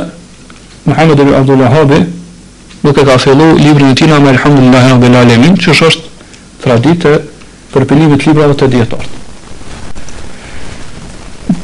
[0.92, 5.58] Muhammed ibn Abdullah Habib nuk e ka fillu libri në tina me Elhamdullahi Rabbil Alemin,
[5.58, 7.16] që është tradite
[7.74, 9.23] për pëllimit e dhe të djetartë.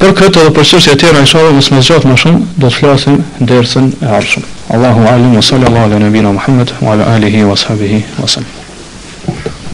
[0.01, 2.77] Për këtë edhe për çështje të tjera inshallah mos më zgjat më shumë, do të
[2.79, 3.19] flasim
[3.51, 4.49] dersën e ardhshme.
[4.77, 9.49] Allahu alim wa sallallahu ala nabina Muhammad wa ala alihi wa sahbihi wa sallam.